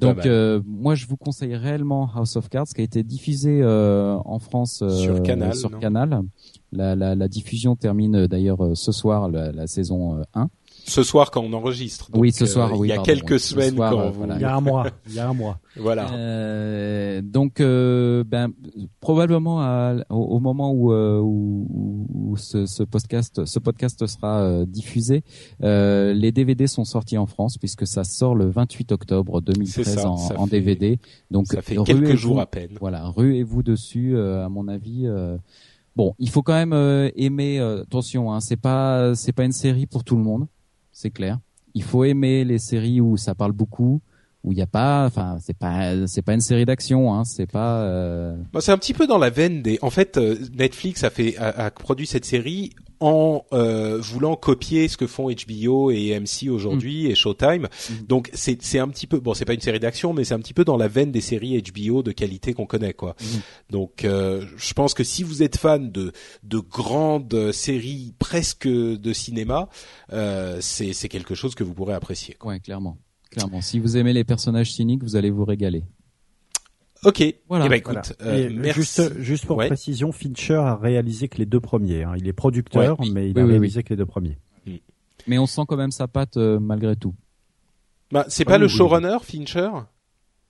Donc 0.00 0.26
euh, 0.26 0.60
moi 0.66 0.94
je 0.94 1.06
vous 1.06 1.16
conseille 1.16 1.54
réellement 1.54 2.10
House 2.14 2.36
of 2.36 2.48
Cards 2.48 2.66
qui 2.74 2.80
a 2.80 2.84
été 2.84 3.02
diffusé 3.02 3.60
euh, 3.62 4.16
en 4.24 4.38
France 4.38 4.80
euh, 4.82 4.90
Sur 4.90 5.22
Canal, 5.22 5.54
sur 5.54 5.78
Canal. 5.78 6.22
La, 6.72 6.96
la, 6.96 7.14
la 7.14 7.28
diffusion 7.28 7.76
termine 7.76 8.16
euh, 8.16 8.28
d'ailleurs 8.28 8.64
euh, 8.64 8.74
ce 8.74 8.90
soir 8.92 9.28
la, 9.28 9.52
la 9.52 9.66
saison 9.66 10.18
euh, 10.18 10.22
1. 10.34 10.48
Ce 10.86 11.02
soir 11.02 11.30
quand 11.30 11.42
on 11.42 11.52
enregistre. 11.52 12.08
Oui, 12.14 12.32
ce 12.32 12.46
soir, 12.46 12.72
euh, 12.72 12.76
oui, 12.76 12.88
Il 12.88 12.90
y 12.90 12.92
a 12.92 12.96
pardon, 12.96 13.06
quelques 13.12 13.30
oui, 13.32 13.38
semaines 13.40 13.74
soir, 13.76 13.92
quand 13.92 14.00
euh, 14.00 14.10
vous... 14.10 14.18
voilà. 14.18 14.34
Il 14.36 14.40
y 14.40 14.44
a 14.44 14.54
un 14.56 14.60
mois. 14.60 14.86
Il 15.08 15.14
y 15.14 15.18
a 15.18 15.28
un 15.28 15.34
mois. 15.34 15.58
Voilà. 15.78 16.10
Euh, 16.14 17.20
donc 17.22 17.60
euh, 17.60 18.24
ben 18.26 18.48
probablement 19.00 19.60
à- 19.60 19.96
au, 20.08 20.16
au 20.36 20.40
moment 20.40 20.72
où, 20.72 20.90
où, 20.90 22.06
où- 22.14 22.36
ce, 22.38 22.64
ce 22.64 22.82
podcast 22.82 23.44
ce 23.44 23.58
podcast 23.58 24.06
sera 24.06 24.40
euh, 24.40 24.64
diffusé, 24.66 25.22
euh, 25.62 26.14
les 26.14 26.32
DVD 26.32 26.66
sont 26.66 26.84
sortis 26.84 27.18
en 27.18 27.26
France 27.26 27.58
puisque 27.58 27.86
ça 27.86 28.04
sort 28.04 28.34
le 28.34 28.48
28 28.48 28.92
octobre 28.92 29.42
2013 29.42 29.74
C'est 29.84 29.84
ça, 30.00 30.08
en, 30.08 30.16
ça 30.16 30.40
en 30.40 30.46
fait- 30.46 30.50
DVD. 30.52 30.98
Donc 31.30 31.46
ça 31.48 31.60
fait 31.60 31.76
ruez-vous- 31.76 31.84
quelques 31.84 32.16
jours 32.16 32.40
à 32.40 32.46
peine. 32.46 32.70
Voilà, 32.80 33.08
ruez-vous 33.08 33.62
dessus. 33.62 34.16
euh, 34.16 34.44
à 34.44 34.48
mon 34.48 34.68
avis, 34.68 35.02
euh, 35.06 35.36
bon, 35.94 36.14
il 36.18 36.30
faut 36.30 36.42
quand 36.42 36.54
même 36.54 36.72
euh, 36.72 37.10
aimer. 37.16 37.58
euh, 37.60 37.82
attention, 37.82 38.32
hein, 38.32 38.40
c'est 38.40 38.56
pas 38.56 39.14
c'est 39.14 39.32
pas 39.32 39.44
une 39.44 39.52
série 39.52 39.84
pour 39.86 40.04
tout 40.04 40.16
le 40.16 40.22
monde, 40.22 40.46
c'est 40.96 41.10
clair. 41.10 41.38
Il 41.74 41.82
faut 41.82 42.04
aimer 42.04 42.42
les 42.44 42.58
séries 42.58 43.02
où 43.02 43.18
ça 43.18 43.34
parle 43.34 43.52
beaucoup, 43.52 44.00
où 44.42 44.52
il 44.52 44.58
y 44.58 44.62
a 44.62 44.66
pas, 44.66 45.04
enfin, 45.04 45.36
c'est 45.42 45.56
pas 45.56 46.06
c'est 46.06 46.22
pas 46.22 46.32
une 46.32 46.40
série 46.40 46.64
d'action, 46.64 47.12
hein, 47.12 47.24
c'est 47.24 47.46
pas. 47.50 47.82
euh, 47.82 48.34
Bah, 48.52 48.60
c'est 48.62 48.72
un 48.72 48.78
petit 48.78 48.94
peu 48.94 49.06
dans 49.06 49.18
la 49.18 49.28
veine 49.28 49.60
des. 49.60 49.78
En 49.82 49.90
fait, 49.90 50.16
euh, 50.16 50.38
Netflix 50.54 51.04
a 51.04 51.10
fait 51.10 51.36
a 51.36 51.70
produit 51.70 52.06
cette 52.06 52.24
série 52.24 52.70
en 53.00 53.44
euh, 53.52 53.98
voulant 54.00 54.36
copier 54.36 54.88
ce 54.88 54.96
que 54.96 55.06
font 55.06 55.28
HBO 55.28 55.90
et 55.90 56.14
AMC 56.14 56.50
aujourd'hui 56.50 57.06
et 57.06 57.14
Showtime. 57.14 57.62
Mm. 57.62 57.94
Donc 58.08 58.30
c'est 58.32 58.62
c'est 58.62 58.78
un 58.78 58.88
petit 58.88 59.06
peu 59.06 59.20
bon, 59.20 59.34
c'est 59.34 59.44
pas 59.44 59.54
une 59.54 59.60
série 59.60 59.80
d'action, 59.80 60.12
mais 60.12 60.24
c'est 60.24 60.34
un 60.34 60.40
petit 60.40 60.54
peu 60.54 60.64
dans 60.64 60.76
la 60.76 60.88
veine 60.88 61.12
des 61.12 61.20
séries 61.20 61.62
HBO 61.62 62.02
de 62.02 62.12
qualité 62.12 62.54
qu'on 62.54 62.66
connaît 62.66 62.94
quoi. 62.94 63.16
Mhm. 63.20 63.40
Donc 63.70 64.04
euh, 64.04 64.44
je 64.56 64.72
pense 64.74 64.94
que 64.94 65.04
si 65.04 65.22
vous 65.22 65.42
êtes 65.42 65.56
fan 65.56 65.90
de 65.90 66.12
de 66.42 66.58
grandes 66.58 67.52
séries 67.52 68.14
presque 68.18 68.68
de 68.68 69.12
cinéma, 69.12 69.68
euh, 70.12 70.58
c'est 70.60 70.92
c'est 70.92 71.08
quelque 71.08 71.34
chose 71.34 71.54
que 71.54 71.64
vous 71.64 71.74
pourrez 71.74 71.94
apprécier. 71.94 72.34
Quoi. 72.34 72.52
Ouais, 72.52 72.60
clairement, 72.60 72.98
clairement. 73.30 73.60
Si 73.60 73.78
vous 73.78 73.96
aimez 73.96 74.12
les 74.12 74.24
personnages 74.24 74.72
cyniques, 74.72 75.02
vous 75.02 75.16
allez 75.16 75.30
vous 75.30 75.44
régaler. 75.44 75.84
Ok. 77.04 77.22
Voilà. 77.48 77.66
Eh 77.66 77.68
ben 77.68 77.74
écoute, 77.76 77.98
Voilà. 78.20 78.32
euh, 78.32 78.48
Et 78.48 78.50
merci. 78.52 78.80
Juste, 78.80 79.18
juste 79.20 79.46
pour 79.46 79.58
Ouais. 79.58 79.66
précision, 79.68 80.12
Fincher 80.12 80.54
a 80.54 80.76
réalisé 80.76 81.28
que 81.28 81.38
les 81.38 81.46
deux 81.46 81.60
premiers. 81.60 82.02
hein. 82.04 82.14
Il 82.16 82.26
est 82.26 82.32
producteur, 82.32 82.98
Ouais. 83.00 83.06
mais 83.12 83.28
il 83.30 83.34
Oui, 83.36 83.42
a 83.42 83.44
oui, 83.44 83.50
réalisé 83.52 83.82
que 83.82 83.90
les 83.90 83.96
deux 83.96 84.06
premiers. 84.06 84.38
Mais 85.28 85.38
on 85.38 85.46
sent 85.46 85.62
quand 85.66 85.76
même 85.76 85.90
sa 85.90 86.06
patte 86.08 86.36
euh, 86.36 86.60
malgré 86.60 86.94
tout. 86.96 87.14
Bah, 88.12 88.24
c'est 88.28 88.44
pas 88.44 88.58
le 88.58 88.66
oui. 88.66 88.72
showrunner 88.72 89.16
Fincher? 89.22 89.70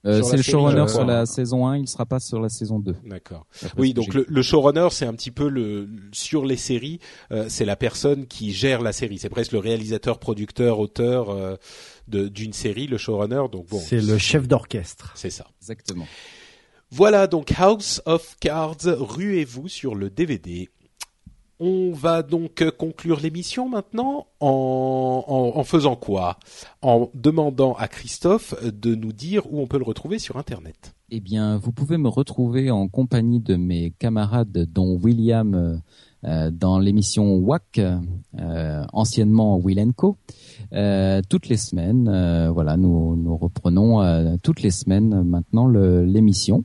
Euh, 0.04 0.22
c'est 0.22 0.36
le 0.36 0.42
showrunner 0.42 0.86
sur 0.86 1.04
la 1.04 1.26
saison 1.26 1.66
1, 1.66 1.78
il 1.78 1.88
sera 1.88 2.06
pas 2.06 2.20
sur 2.20 2.38
la 2.40 2.48
saison 2.48 2.78
2. 2.78 2.94
D'accord. 3.06 3.44
Oui, 3.76 3.92
donc 3.92 4.14
le, 4.14 4.24
le 4.28 4.42
showrunner, 4.42 4.86
c'est 4.92 5.06
un 5.06 5.14
petit 5.14 5.32
peu 5.32 5.48
le 5.48 5.88
sur 6.12 6.44
les 6.44 6.56
séries, 6.56 7.00
euh, 7.32 7.46
c'est 7.48 7.64
la 7.64 7.74
personne 7.74 8.26
qui 8.26 8.52
gère 8.52 8.82
la 8.82 8.92
série. 8.92 9.18
C'est 9.18 9.30
presque 9.30 9.50
le 9.52 9.58
réalisateur, 9.58 10.20
producteur, 10.20 10.78
auteur 10.78 11.30
euh, 11.30 11.56
d'une 12.08 12.52
série, 12.52 12.86
le 12.86 12.98
showrunner. 12.98 13.42
Donc 13.50 13.66
bon, 13.68 13.78
C'est 13.78 14.00
le 14.00 14.18
chef 14.18 14.46
d'orchestre. 14.48 15.12
c'est 15.14 15.30
ça. 15.30 15.46
Exactement. 15.60 16.06
Voilà 16.90 17.26
donc 17.26 17.52
House 17.58 18.00
of 18.06 18.36
Cards. 18.40 18.76
Ruez-vous 18.84 19.68
sur 19.68 19.94
le 19.94 20.08
DVD. 20.10 20.68
On 21.58 21.90
va 21.92 22.22
donc 22.22 22.60
euh, 22.60 22.70
conclure 22.70 23.18
l'émission 23.18 23.66
maintenant 23.68 24.26
en, 24.40 25.24
en, 25.26 25.58
en 25.58 25.64
faisant 25.64 25.96
quoi? 25.96 26.38
En 26.82 27.10
demandant 27.14 27.72
à 27.74 27.88
Christophe 27.88 28.54
de 28.62 28.94
nous 28.94 29.12
dire 29.14 29.50
où 29.50 29.60
on 29.60 29.66
peut 29.66 29.78
le 29.78 29.84
retrouver 29.84 30.18
sur 30.18 30.36
Internet. 30.36 30.94
Eh 31.10 31.20
bien, 31.20 31.56
vous 31.56 31.72
pouvez 31.72 31.96
me 31.96 32.08
retrouver 32.08 32.70
en 32.70 32.88
compagnie 32.88 33.40
de 33.40 33.56
mes 33.56 33.90
camarades, 33.98 34.66
dont 34.70 34.98
William 35.02 35.80
euh, 36.26 36.50
dans 36.50 36.78
l'émission 36.78 37.36
WAC, 37.36 37.78
euh, 37.78 38.84
anciennement 38.92 39.58
Will 39.58 39.92
Co. 39.94 40.16
Euh, 40.72 41.22
toutes 41.28 41.48
les 41.48 41.56
semaines, 41.56 42.08
euh, 42.08 42.50
voilà, 42.50 42.76
nous, 42.76 43.16
nous 43.16 43.36
reprenons 43.36 44.02
euh, 44.02 44.36
toutes 44.42 44.62
les 44.62 44.70
semaines 44.70 45.22
maintenant 45.22 45.68
l'émission. 45.68 46.64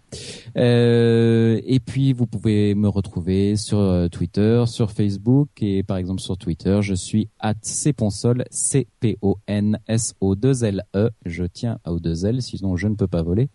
Et 0.56 1.80
puis, 1.86 2.14
vous 2.14 2.26
pouvez 2.26 2.76
me 2.76 2.88
retrouver 2.88 3.56
sur 3.56 4.10
Twitter, 4.12 4.64
sur 4.68 4.92
Facebook 4.92 5.50
et 5.62 5.84
par 5.84 5.98
exemple 5.98 6.22
sur 6.22 6.38
Twitter, 6.38 6.80
je 6.82 6.94
suis 6.94 7.30
at 7.40 7.56
cponsol, 7.62 8.46
c 8.50 8.88
p 9.00 9.18
o 9.22 9.38
n 9.48 9.80
s 9.88 10.16
o 10.20 10.36
2 10.36 10.64
l 10.64 10.84
e. 10.96 11.10
Je 11.26 11.44
tiens 11.44 11.80
à 11.84 11.92
o 11.92 12.00
2 12.00 12.26
l, 12.26 12.42
sinon 12.42 12.76
je 12.76 12.88
ne 12.88 12.96
peux 12.96 13.08
pas 13.08 13.22
voler. 13.24 13.50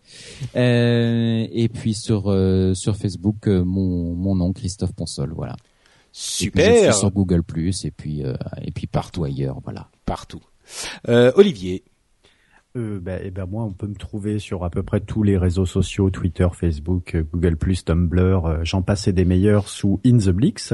Et 0.55 1.69
puis 1.73 1.93
sur 1.93 2.23
sur 2.73 2.95
Facebook, 2.95 3.47
mon 3.47 4.13
mon 4.15 4.35
nom 4.35 4.53
Christophe 4.53 4.93
Ponsol, 4.93 5.33
voilà. 5.33 5.55
Et 6.17 6.49
puis 6.49 6.61
je 6.61 6.65
Super, 6.65 6.93
suis 6.93 6.99
sur 6.99 7.11
Google 7.11 7.43
Plus 7.43 7.85
et 7.85 7.91
puis 7.91 8.23
euh, 8.23 8.33
et 8.61 8.71
puis 8.71 8.87
partout 8.87 9.23
ailleurs, 9.23 9.59
voilà. 9.63 9.89
partout. 10.05 10.41
Euh, 11.07 11.31
Olivier. 11.35 11.83
Euh, 12.77 12.99
bah, 13.01 13.13
eh 13.23 13.31
ben 13.31 13.45
moi, 13.45 13.63
on 13.63 13.71
peut 13.71 13.87
me 13.87 13.95
trouver 13.95 14.37
sur 14.37 14.63
à 14.63 14.69
peu 14.69 14.83
près 14.83 14.99
tous 14.99 15.23
les 15.23 15.37
réseaux 15.37 15.65
sociaux, 15.65 16.09
Twitter, 16.11 16.47
Facebook, 16.53 17.15
euh, 17.15 17.23
Google+, 17.23 17.57
Tumblr, 17.83 18.45
euh, 18.45 18.59
j'en 18.63 18.83
passe 18.83 19.09
des 19.09 19.25
meilleurs 19.25 19.67
sous 19.67 19.99
In 20.05 20.17
the 20.17 20.29
Blix, 20.29 20.73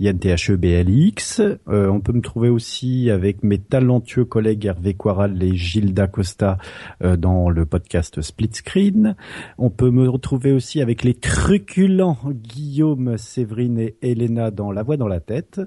I-N-T-H-E-B-L-I-X. 0.00 1.40
Euh, 1.68 1.88
on 1.88 2.00
peut 2.00 2.12
me 2.12 2.20
trouver 2.20 2.48
aussi 2.48 3.10
avec 3.10 3.44
mes 3.44 3.58
talentueux 3.58 4.24
collègues 4.24 4.66
Hervé 4.66 4.94
Quaral 4.94 5.40
et 5.40 5.54
Gilles 5.54 5.94
Dacosta 5.94 6.58
euh, 7.04 7.16
dans 7.16 7.48
le 7.48 7.64
podcast 7.64 8.20
Split 8.22 8.50
Screen. 8.52 9.14
On 9.56 9.70
peut 9.70 9.90
me 9.90 10.08
retrouver 10.08 10.52
aussi 10.52 10.80
avec 10.80 11.04
les 11.04 11.14
truculents 11.14 12.18
Guillaume, 12.26 13.18
Séverine 13.18 13.78
et 13.78 13.96
Elena 14.02 14.50
dans 14.50 14.72
La 14.72 14.82
Voix 14.82 14.96
dans 14.96 15.08
la 15.08 15.20
tête, 15.20 15.60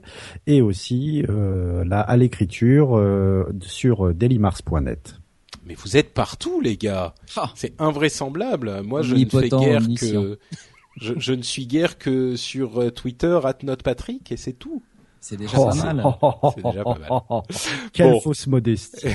et 0.46 0.62
aussi 0.62 1.24
là 1.28 2.02
à 2.02 2.18
l'écriture 2.18 3.00
sur 3.62 4.13
dailymars.net. 4.13 5.18
Mais 5.69 5.75
vous 5.75 5.97
êtes 5.97 6.15
partout, 6.15 6.62
les 6.62 6.77
gars. 6.77 7.13
Ah. 7.38 7.51
C'est 7.53 7.79
invraisemblable. 7.79 8.82
Moi, 8.82 9.03
je 9.03 9.13
ne 9.13 9.25
fais 9.29 9.49
guère 9.49 9.84
omniscient. 9.84 10.23
que 10.23 10.39
je, 10.99 11.13
je 11.15 11.32
ne 11.34 11.43
suis 11.43 11.67
guère 11.67 11.99
que 11.99 12.36
sur 12.36 12.82
euh, 12.82 12.89
Twitter 12.89 13.39
@notepatrick 13.62 14.32
et 14.32 14.38
c'est 14.38 14.53
tout. 14.53 14.82
C'est 15.21 15.38
déjà 15.38 15.58
pas 15.58 15.75
mal. 15.75 16.03
C'est 16.55 16.63
déjà 16.63 16.84
pas 16.84 16.97
mal. 16.97 17.41
Quelle 17.93 18.12
Bon. 18.13 18.21
fausse 18.21 18.47
modestie. 18.47 19.05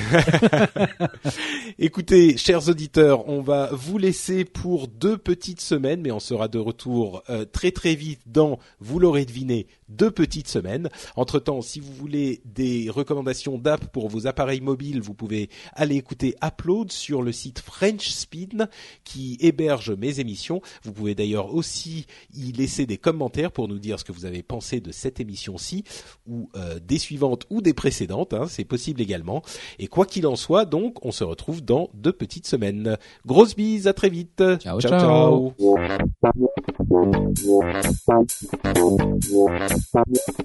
Écoutez, 1.78 2.36
chers 2.36 2.68
auditeurs, 2.68 3.28
on 3.28 3.40
va 3.40 3.70
vous 3.72 3.98
laisser 3.98 4.44
pour 4.44 4.86
deux 4.86 5.16
petites 5.16 5.60
semaines, 5.62 6.02
mais 6.02 6.12
on 6.12 6.20
sera 6.20 6.46
de 6.48 6.58
retour 6.58 7.22
euh, 7.30 7.44
très 7.46 7.70
très 7.70 7.94
vite 7.94 8.20
dans, 8.26 8.58
vous 8.80 8.98
l'aurez 8.98 9.24
deviné, 9.24 9.66
deux 9.96 10.10
petites 10.10 10.48
semaines. 10.48 10.88
Entre-temps, 11.16 11.62
si 11.62 11.80
vous 11.80 11.92
voulez 11.92 12.40
des 12.44 12.88
recommandations 12.90 13.58
d'app 13.58 13.86
pour 13.86 14.08
vos 14.08 14.26
appareils 14.26 14.60
mobiles, 14.60 15.00
vous 15.00 15.14
pouvez 15.14 15.48
aller 15.74 15.96
écouter 15.96 16.34
Upload 16.44 16.90
sur 16.92 17.22
le 17.22 17.32
site 17.32 17.60
French 17.60 18.08
Spin 18.08 18.68
qui 19.04 19.36
héberge 19.40 19.90
mes 19.92 20.20
émissions. 20.20 20.60
Vous 20.82 20.92
pouvez 20.92 21.14
d'ailleurs 21.14 21.54
aussi 21.54 22.06
y 22.34 22.52
laisser 22.52 22.86
des 22.86 22.98
commentaires 22.98 23.52
pour 23.52 23.68
nous 23.68 23.78
dire 23.78 23.98
ce 23.98 24.04
que 24.04 24.12
vous 24.12 24.24
avez 24.24 24.42
pensé 24.42 24.80
de 24.80 24.92
cette 24.92 25.20
émission-ci 25.20 25.84
ou 26.26 26.48
euh, 26.56 26.78
des 26.80 26.98
suivantes 26.98 27.46
ou 27.50 27.60
des 27.60 27.74
précédentes. 27.74 28.34
hein, 28.34 28.46
C'est 28.48 28.64
possible 28.64 29.00
également. 29.00 29.42
Et 29.78 29.86
quoi 29.86 30.06
qu'il 30.06 30.26
en 30.26 30.36
soit, 30.36 30.64
donc, 30.64 31.04
on 31.04 31.12
se 31.12 31.24
retrouve 31.24 31.62
dans 31.62 31.90
deux 31.94 32.12
petites 32.12 32.46
semaines. 32.46 32.96
Grosse 33.26 33.54
bise, 33.54 33.86
à 33.86 33.92
très 33.92 34.08
vite. 34.10 34.42
Ciao, 34.58 34.80
ciao. 34.80 35.00
ciao. 35.00 35.54
Thank 39.92 40.44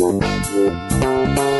Thank 0.00 1.38
you. 1.38 1.59